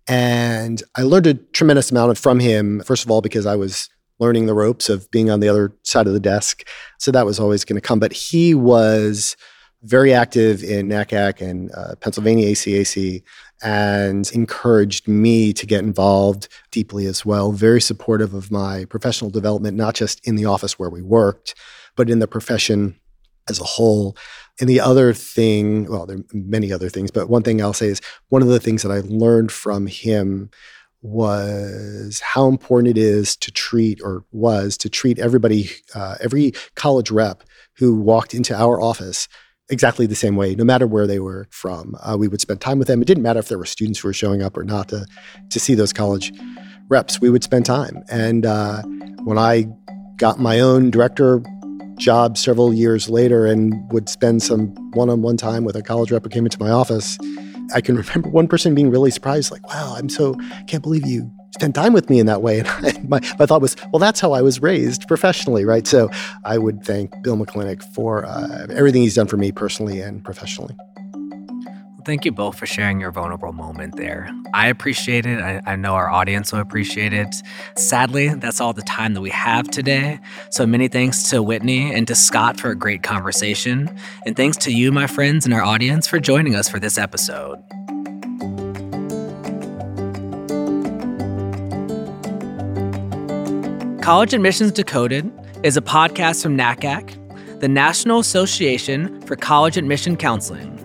And 0.07 0.81
I 0.95 1.01
learned 1.01 1.27
a 1.27 1.33
tremendous 1.33 1.91
amount 1.91 2.17
from 2.17 2.39
him, 2.39 2.81
first 2.81 3.03
of 3.03 3.11
all, 3.11 3.21
because 3.21 3.45
I 3.45 3.55
was 3.55 3.89
learning 4.19 4.45
the 4.45 4.53
ropes 4.53 4.87
of 4.87 5.09
being 5.09 5.31
on 5.31 5.39
the 5.39 5.49
other 5.49 5.73
side 5.83 6.05
of 6.05 6.13
the 6.13 6.19
desk. 6.19 6.67
So 6.99 7.11
that 7.11 7.25
was 7.25 7.39
always 7.39 7.65
going 7.65 7.81
to 7.81 7.85
come. 7.85 7.99
But 7.99 8.13
he 8.13 8.53
was 8.53 9.35
very 9.81 10.13
active 10.13 10.63
in 10.63 10.89
NACAC 10.89 11.41
and 11.41 11.71
uh, 11.73 11.95
Pennsylvania 11.95 12.47
ACAC 12.47 13.23
and 13.63 14.29
encouraged 14.31 15.07
me 15.07 15.53
to 15.53 15.65
get 15.65 15.83
involved 15.83 16.47
deeply 16.69 17.07
as 17.07 17.25
well. 17.25 17.51
Very 17.51 17.81
supportive 17.81 18.35
of 18.35 18.51
my 18.51 18.85
professional 18.85 19.31
development, 19.31 19.75
not 19.75 19.95
just 19.95 20.25
in 20.27 20.35
the 20.35 20.45
office 20.45 20.77
where 20.77 20.89
we 20.89 21.01
worked, 21.01 21.55
but 21.95 22.09
in 22.09 22.19
the 22.19 22.27
profession 22.27 22.99
as 23.49 23.59
a 23.59 23.63
whole. 23.63 24.15
And 24.59 24.69
the 24.69 24.79
other 24.79 25.13
thing, 25.13 25.89
well, 25.89 26.05
there 26.05 26.17
are 26.17 26.23
many 26.33 26.71
other 26.71 26.89
things, 26.89 27.11
but 27.11 27.29
one 27.29 27.43
thing 27.43 27.61
I'll 27.61 27.73
say 27.73 27.87
is 27.87 28.01
one 28.29 28.41
of 28.41 28.47
the 28.47 28.59
things 28.59 28.83
that 28.83 28.91
I 28.91 28.99
learned 28.99 29.51
from 29.51 29.87
him 29.87 30.49
was 31.01 32.19
how 32.19 32.47
important 32.47 32.95
it 32.95 33.01
is 33.01 33.35
to 33.37 33.51
treat, 33.51 33.99
or 34.03 34.23
was 34.31 34.77
to 34.77 34.89
treat 34.89 35.17
everybody, 35.17 35.71
uh, 35.95 36.15
every 36.21 36.53
college 36.75 37.09
rep 37.09 37.43
who 37.77 37.95
walked 37.95 38.33
into 38.35 38.55
our 38.55 38.79
office 38.79 39.27
exactly 39.69 40.05
the 40.05 40.15
same 40.15 40.35
way, 40.35 40.53
no 40.53 40.63
matter 40.63 40.85
where 40.85 41.07
they 41.07 41.19
were 41.19 41.47
from. 41.49 41.95
Uh, 42.03 42.17
we 42.19 42.27
would 42.27 42.41
spend 42.41 42.61
time 42.61 42.77
with 42.77 42.87
them. 42.87 43.01
It 43.01 43.05
didn't 43.05 43.23
matter 43.23 43.39
if 43.39 43.47
there 43.47 43.57
were 43.57 43.65
students 43.65 43.99
who 43.99 44.09
were 44.09 44.13
showing 44.13 44.43
up 44.43 44.57
or 44.57 44.63
not 44.63 44.89
to, 44.89 45.07
to 45.49 45.59
see 45.59 45.73
those 45.73 45.93
college 45.93 46.33
reps. 46.89 47.21
We 47.21 47.29
would 47.29 47.43
spend 47.43 47.65
time. 47.65 48.03
And 48.09 48.45
uh, 48.45 48.83
when 49.23 49.37
I 49.37 49.67
got 50.17 50.39
my 50.39 50.59
own 50.59 50.91
director 50.91 51.41
job 52.01 52.37
several 52.37 52.73
years 52.73 53.09
later 53.09 53.45
and 53.45 53.89
would 53.91 54.09
spend 54.09 54.43
some 54.43 54.67
one 54.93 55.09
on 55.09 55.21
one 55.21 55.37
time 55.37 55.63
with 55.63 55.75
a 55.75 55.81
college 55.81 56.11
rep 56.11 56.23
who 56.23 56.29
came 56.29 56.45
into 56.45 56.59
my 56.59 56.69
office, 56.69 57.17
I 57.73 57.79
can 57.79 57.95
remember 57.95 58.29
one 58.29 58.47
person 58.47 58.75
being 58.75 58.89
really 58.89 59.11
surprised, 59.11 59.51
like, 59.51 59.65
wow, 59.67 59.95
I'm 59.95 60.09
so, 60.09 60.35
can't 60.67 60.83
believe 60.83 61.05
you 61.05 61.31
spend 61.53 61.75
time 61.75 61.93
with 61.93 62.09
me 62.09 62.19
in 62.19 62.25
that 62.25 62.41
way. 62.41 62.59
And 62.59 63.09
my, 63.09 63.19
my 63.37 63.45
thought 63.45 63.61
was, 63.61 63.75
well, 63.91 63.99
that's 63.99 64.19
how 64.19 64.31
I 64.33 64.41
was 64.41 64.61
raised 64.61 65.07
professionally, 65.07 65.63
right? 65.63 65.85
So 65.85 66.09
I 66.43 66.57
would 66.57 66.83
thank 66.83 67.11
Bill 67.21 67.37
McClintock 67.37 67.83
for 67.93 68.25
uh, 68.25 68.67
everything 68.71 69.03
he's 69.03 69.15
done 69.15 69.27
for 69.27 69.37
me 69.37 69.51
personally 69.51 70.01
and 70.01 70.23
professionally. 70.23 70.75
Thank 72.03 72.25
you 72.25 72.31
both 72.31 72.57
for 72.57 72.65
sharing 72.65 72.99
your 72.99 73.11
vulnerable 73.11 73.53
moment 73.53 73.95
there. 73.95 74.29
I 74.53 74.67
appreciate 74.67 75.25
it. 75.25 75.39
I, 75.39 75.61
I, 75.65 75.75
know 75.75 75.93
our 75.93 76.09
audience 76.09 76.51
will 76.51 76.59
appreciate 76.59 77.13
it. 77.13 77.35
Sadly, 77.75 78.29
that's 78.29 78.59
all 78.59 78.73
the 78.73 78.81
time 78.81 79.13
that 79.13 79.21
we 79.21 79.29
have 79.29 79.69
today. 79.69 80.19
So 80.49 80.65
many 80.65 80.87
thanks 80.87 81.23
to 81.29 81.43
Whitney 81.43 81.93
and 81.93 82.07
to 82.07 82.15
Scott 82.15 82.59
for 82.59 82.71
a 82.71 82.75
great 82.75 83.03
conversation. 83.03 83.95
And 84.25 84.35
thanks 84.35 84.57
to 84.57 84.73
you, 84.73 84.91
my 84.91 85.05
friends, 85.05 85.45
and 85.45 85.53
our 85.53 85.63
audience 85.63 86.07
for 86.07 86.19
joining 86.19 86.55
us 86.55 86.67
for 86.67 86.79
this 86.79 86.97
episode. 86.97 87.61
College 94.01 94.33
Admissions 94.33 94.71
Decoded 94.71 95.31
is 95.63 95.77
a 95.77 95.81
podcast 95.81 96.41
from 96.41 96.57
NACAC, 96.57 97.59
the 97.59 97.67
National 97.67 98.19
Association 98.19 99.21
for 99.21 99.35
College 99.35 99.77
Admission 99.77 100.17
Counseling. 100.17 100.80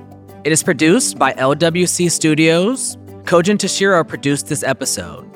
It 0.47 0.53
is 0.53 0.62
produced 0.62 1.18
by 1.18 1.32
LWC 1.32 2.09
Studios. 2.09 2.97
Kojin 3.24 3.59
Tashiro 3.59 4.07
produced 4.07 4.47
this 4.47 4.62
episode. 4.62 5.28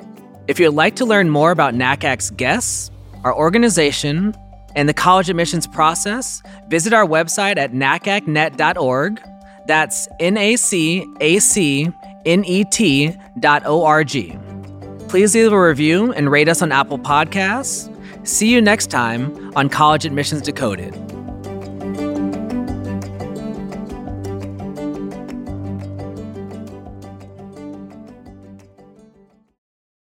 If 0.47 0.57
you'd 0.57 0.69
like 0.69 0.95
to 0.95 1.05
learn 1.05 1.29
more 1.29 1.51
about 1.51 1.73
NACAC's 1.73 2.31
guests, 2.31 2.89
our 3.25 3.35
organization, 3.35 4.33
and 4.73 4.87
the 4.87 4.93
college 4.93 5.29
admissions 5.29 5.67
process, 5.67 6.41
visit 6.69 6.93
our 6.93 7.05
website 7.05 7.57
at 7.57 7.73
nacacnet.org. 7.73 9.21
That's 9.67 10.07
N 10.21 10.37
A 10.37 10.55
C 10.55 11.05
A 11.19 11.39
C 11.39 11.91
N 12.25 12.45
E 12.45 12.63
T 12.63 13.13
dot 13.41 13.63
O 13.65 13.83
R 13.83 14.05
G. 14.05 14.39
Please 15.09 15.35
leave 15.35 15.51
a 15.51 15.61
review 15.61 16.13
and 16.13 16.31
rate 16.31 16.47
us 16.47 16.61
on 16.61 16.71
Apple 16.71 16.99
Podcasts. 16.99 17.89
See 18.25 18.47
you 18.47 18.61
next 18.61 18.89
time 18.89 19.51
on 19.57 19.67
College 19.67 20.05
Admissions 20.05 20.43
Decoded. 20.43 20.93